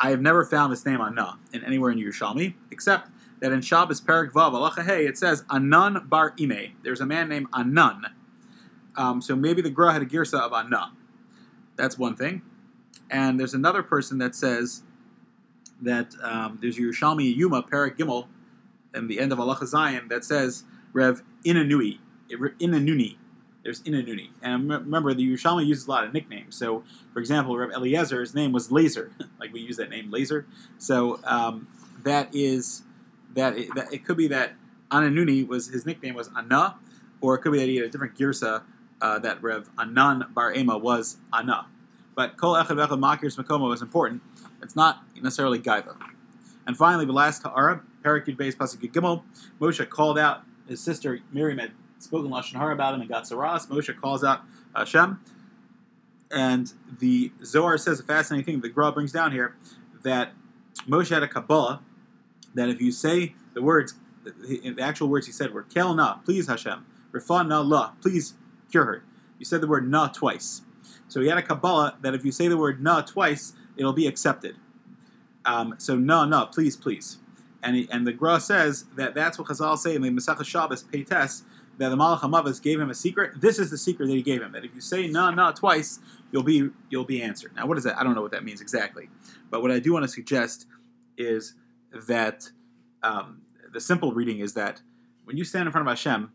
I 0.00 0.10
have 0.10 0.20
never 0.20 0.44
found 0.44 0.72
this 0.72 0.86
name 0.86 1.00
Anna 1.00 1.38
in 1.52 1.64
anywhere 1.64 1.90
in 1.90 1.98
Yerushalmi, 1.98 2.54
except 2.70 3.10
that 3.40 3.52
in 3.52 3.60
Shabbos 3.60 4.00
Perik 4.00 4.32
Vav 4.32 4.52
Alacha 4.52 4.84
Hey 4.84 5.06
it 5.06 5.18
says 5.18 5.44
Anan 5.50 6.06
Bar 6.08 6.34
Ime. 6.40 6.76
There's 6.82 7.00
a 7.00 7.06
man 7.06 7.28
named 7.28 7.46
Anan. 7.52 8.06
Um, 8.96 9.20
so 9.20 9.36
maybe 9.36 9.62
the 9.62 9.70
Gra 9.70 9.92
had 9.92 10.02
a 10.02 10.06
girsa 10.06 10.40
of 10.40 10.52
Anna. 10.52 10.92
That's 11.76 11.96
one 11.98 12.16
thing. 12.16 12.42
And 13.10 13.38
there's 13.38 13.54
another 13.54 13.82
person 13.82 14.18
that 14.18 14.34
says 14.34 14.82
that 15.80 16.14
um, 16.22 16.58
there's 16.60 16.76
Yerushalmi 16.76 17.34
Yuma 17.34 17.62
Perik 17.62 17.96
Gimel, 17.96 18.26
in 18.94 19.06
the 19.06 19.20
end 19.20 19.32
of 19.32 19.38
Alacha 19.38 19.66
Zion, 19.66 20.08
that 20.08 20.24
says 20.24 20.64
Rev 20.92 21.22
Inanui. 21.44 21.98
Inanuni. 22.30 23.16
There's 23.62 23.82
Inanuni. 23.82 24.30
And 24.42 24.70
remember, 24.70 25.14
the 25.14 25.26
Yerushalmi 25.26 25.66
uses 25.66 25.86
a 25.86 25.90
lot 25.90 26.04
of 26.04 26.12
nicknames. 26.12 26.56
So, 26.56 26.84
for 27.12 27.20
example, 27.20 27.56
Reb 27.56 27.70
Eliezer, 27.70 28.20
his 28.20 28.34
name 28.34 28.52
was 28.52 28.70
Laser. 28.70 29.12
like 29.40 29.52
we 29.52 29.60
use 29.60 29.76
that 29.76 29.90
name, 29.90 30.10
Laser. 30.10 30.46
So 30.78 31.20
um, 31.24 31.68
that 32.02 32.34
is, 32.34 32.82
that 33.34 33.56
it, 33.56 33.74
that 33.74 33.92
it, 33.92 34.04
could 34.04 34.16
be 34.16 34.28
that 34.28 34.52
Ananuni 34.90 35.46
was, 35.46 35.68
his 35.68 35.84
nickname 35.84 36.14
was 36.14 36.30
Anna, 36.36 36.76
or 37.20 37.34
it 37.34 37.38
could 37.38 37.52
be 37.52 37.58
that 37.58 37.68
he 37.68 37.76
had 37.76 37.86
a 37.86 37.90
different 37.90 38.16
girsa 38.16 38.62
uh, 39.00 39.18
that 39.18 39.42
Rev 39.42 39.68
Anan 39.78 40.24
Bar 40.34 40.54
Ema 40.54 40.78
was 40.78 41.18
Anna. 41.32 41.66
But 42.14 42.36
Kol 42.36 42.54
Echad 42.54 42.84
Echad 42.84 42.98
Makir's 42.98 43.36
Makoma 43.36 43.72
is 43.74 43.82
important. 43.82 44.22
It's 44.62 44.74
not 44.74 45.04
necessarily 45.14 45.58
Gaiva. 45.58 45.96
And 46.66 46.76
finally, 46.76 47.06
the 47.06 47.12
last 47.12 47.42
Ha'ara, 47.42 47.82
Parakid 48.04 48.36
Beis 48.36 48.56
Pasuk 48.56 48.92
Gimel, 48.92 49.22
Moshe 49.60 49.88
called 49.88 50.18
out 50.18 50.42
his 50.68 50.80
sister 50.80 51.20
Miriam 51.32 51.60
spoken 51.98 52.30
Lashon 52.30 52.56
Hara 52.56 52.74
about 52.74 52.94
him 52.94 53.00
and 53.00 53.08
got 53.08 53.24
Saras. 53.24 53.68
Moshe 53.68 53.98
calls 54.00 54.24
out 54.24 54.40
Hashem. 54.74 55.20
And 56.30 56.72
the 56.98 57.32
Zohar 57.44 57.78
says 57.78 58.00
a 58.00 58.02
fascinating 58.02 58.44
thing. 58.44 58.60
The 58.60 58.68
Gra 58.68 58.92
brings 58.92 59.12
down 59.12 59.32
here 59.32 59.56
that 60.02 60.32
Moshe 60.86 61.10
had 61.10 61.22
a 61.22 61.28
Kabbalah 61.28 61.80
that 62.54 62.68
if 62.68 62.80
you 62.80 62.92
say 62.92 63.34
the 63.54 63.62
words, 63.62 63.94
the 64.24 64.76
actual 64.80 65.08
words 65.08 65.26
he 65.26 65.32
said 65.32 65.52
were 65.52 65.62
Kel 65.62 65.94
na, 65.94 66.18
please 66.18 66.46
Hashem, 66.46 66.84
Rifa 67.12 67.46
na 67.46 67.60
la, 67.60 67.92
please 68.02 68.34
cure 68.70 68.84
her. 68.84 69.04
You 69.38 69.44
said 69.44 69.60
the 69.60 69.66
word 69.66 69.88
na 69.88 70.08
twice. 70.08 70.62
So 71.08 71.20
he 71.20 71.28
had 71.28 71.38
a 71.38 71.42
Kabbalah 71.42 71.96
that 72.02 72.14
if 72.14 72.24
you 72.24 72.32
say 72.32 72.48
the 72.48 72.56
word 72.56 72.82
na 72.82 73.00
twice, 73.00 73.54
it'll 73.76 73.92
be 73.92 74.06
accepted. 74.06 74.56
Um, 75.44 75.76
so 75.78 75.96
na 75.96 76.26
na, 76.26 76.44
please, 76.46 76.76
please. 76.76 77.18
And, 77.62 77.74
he, 77.74 77.88
and 77.90 78.06
the 78.06 78.12
Gra 78.12 78.40
says 78.40 78.84
that 78.96 79.14
that's 79.14 79.38
what 79.38 79.48
Chazal 79.48 79.78
say 79.78 79.94
in 79.94 80.02
the 80.02 80.10
Masechah 80.10 80.44
Shabbos 80.44 80.82
Peites 80.82 81.42
that 81.78 81.90
the 81.90 81.96
Malach 81.96 82.20
Hamavas 82.20 82.60
gave 82.60 82.80
him 82.80 82.90
a 82.90 82.94
secret. 82.94 83.40
This 83.40 83.58
is 83.58 83.70
the 83.70 83.78
secret 83.78 84.06
that 84.08 84.14
he 84.14 84.22
gave 84.22 84.42
him. 84.42 84.52
That 84.52 84.64
if 84.64 84.74
you 84.74 84.80
say 84.80 85.06
na 85.06 85.30
na 85.30 85.52
twice, 85.52 86.00
you'll 86.32 86.42
be 86.42 86.70
you'll 86.90 87.04
be 87.04 87.22
answered. 87.22 87.54
Now, 87.56 87.66
what 87.66 87.78
is 87.78 87.84
that? 87.84 87.98
I 87.98 88.04
don't 88.04 88.14
know 88.14 88.22
what 88.22 88.32
that 88.32 88.44
means 88.44 88.60
exactly, 88.60 89.08
but 89.50 89.62
what 89.62 89.70
I 89.70 89.78
do 89.78 89.92
want 89.92 90.04
to 90.04 90.08
suggest 90.08 90.66
is 91.16 91.54
that 92.06 92.50
um, 93.02 93.42
the 93.72 93.80
simple 93.80 94.12
reading 94.12 94.40
is 94.40 94.54
that 94.54 94.82
when 95.24 95.36
you 95.36 95.44
stand 95.44 95.66
in 95.66 95.72
front 95.72 95.86
of 95.86 95.90
Hashem 95.90 96.32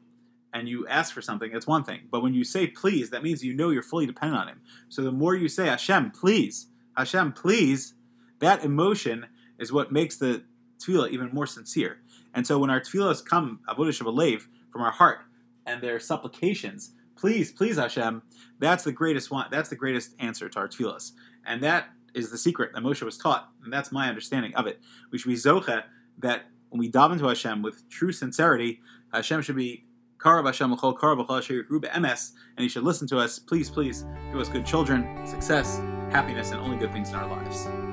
and 0.53 0.69
you 0.69 0.88
ask 0.88 1.13
for 1.13 1.21
something, 1.21 1.51
that's 1.51 1.67
one 1.67 1.84
thing. 1.84 2.01
But 2.10 2.23
when 2.23 2.34
you 2.34 2.43
say 2.43 2.67
please, 2.67 3.10
that 3.10 3.21
means 3.21 3.43
you 3.43 3.53
know 3.53 3.69
you're 3.69 3.84
fully 3.84 4.06
dependent 4.06 4.41
on 4.41 4.47
Him. 4.47 4.62
So 4.88 5.03
the 5.03 5.12
more 5.12 5.36
you 5.36 5.49
say 5.49 5.67
Hashem, 5.67 6.12
please, 6.12 6.67
Hashem, 6.95 7.34
please, 7.34 7.95
that 8.39 8.63
emotion 8.63 9.27
is 9.60 9.73
what 9.73 9.91
makes 9.91 10.17
the 10.17 10.43
tefillah 10.79 11.10
even 11.10 11.32
more 11.34 11.47
sincere. 11.47 11.99
And 12.34 12.47
so 12.47 12.60
when 12.60 12.69
our 12.69 12.79
tefillahs 12.79 13.23
come, 13.23 13.60
avodah 13.67 13.89
shabalev, 13.89 14.47
from 14.71 14.82
our 14.82 14.91
heart, 14.91 15.19
and 15.65 15.82
their 15.82 15.99
supplications, 15.99 16.91
please, 17.15 17.52
please 17.52 17.78
Hashem, 17.78 18.21
that's 18.60 18.84
the 18.84 18.91
greatest 18.91 19.32
one. 19.32 19.47
That's 19.52 19.69
the 19.69 19.76
greatest 19.76 20.15
answer 20.19 20.49
to 20.49 20.60
our 20.60 20.67
tefillahs. 20.67 21.12
And 21.45 21.62
that 21.63 21.88
is 22.13 22.30
the 22.30 22.38
secret 22.38 22.71
that 22.73 22.84
Moshe 22.84 23.02
was 23.02 23.17
taught, 23.17 23.49
and 23.63 23.73
that's 23.73 23.91
my 23.91 24.08
understanding 24.08 24.54
of 24.56 24.67
it. 24.67 24.80
We 25.12 25.17
should 25.17 25.30
be 25.30 25.36
zocha 25.36 25.84
that 26.19 26.43
when 26.69 26.80
we 26.80 26.88
dive 26.88 27.12
into 27.12 27.28
Hashem 27.28 27.62
with 27.62 27.88
true 27.89 28.12
sincerity, 28.12 28.82
Hashem 29.12 29.41
should 29.41 29.56
be 29.56 29.86
Karav 30.17 30.45
Hashem 30.45 30.73
L'chol 30.73 30.97
Karav 30.97 31.28
Emes, 31.28 32.32
and 32.58 32.63
He 32.63 32.69
should 32.69 32.84
listen 32.84 33.08
to 33.10 33.19
us. 33.19 33.39
Please, 33.39 33.69
please 33.69 34.06
give 34.32 34.39
us 34.39 34.49
good 34.49 34.65
children, 34.65 35.28
success, 35.28 35.80
happiness, 36.12 36.52
and 36.52 36.60
only 36.60 36.78
good 36.78 36.91
things 36.91 37.10
in 37.10 37.15
our 37.15 37.28
lives. 37.28 37.92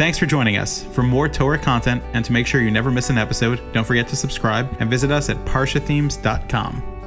Thanks 0.00 0.16
for 0.16 0.24
joining 0.24 0.56
us. 0.56 0.82
For 0.82 1.02
more 1.02 1.28
Torah 1.28 1.58
content 1.58 2.02
and 2.14 2.24
to 2.24 2.32
make 2.32 2.46
sure 2.46 2.62
you 2.62 2.70
never 2.70 2.90
miss 2.90 3.10
an 3.10 3.18
episode, 3.18 3.60
don't 3.74 3.84
forget 3.84 4.08
to 4.08 4.16
subscribe 4.16 4.74
and 4.80 4.88
visit 4.88 5.10
us 5.10 5.28
at 5.28 5.36
parshathemes.com. 5.44 6.99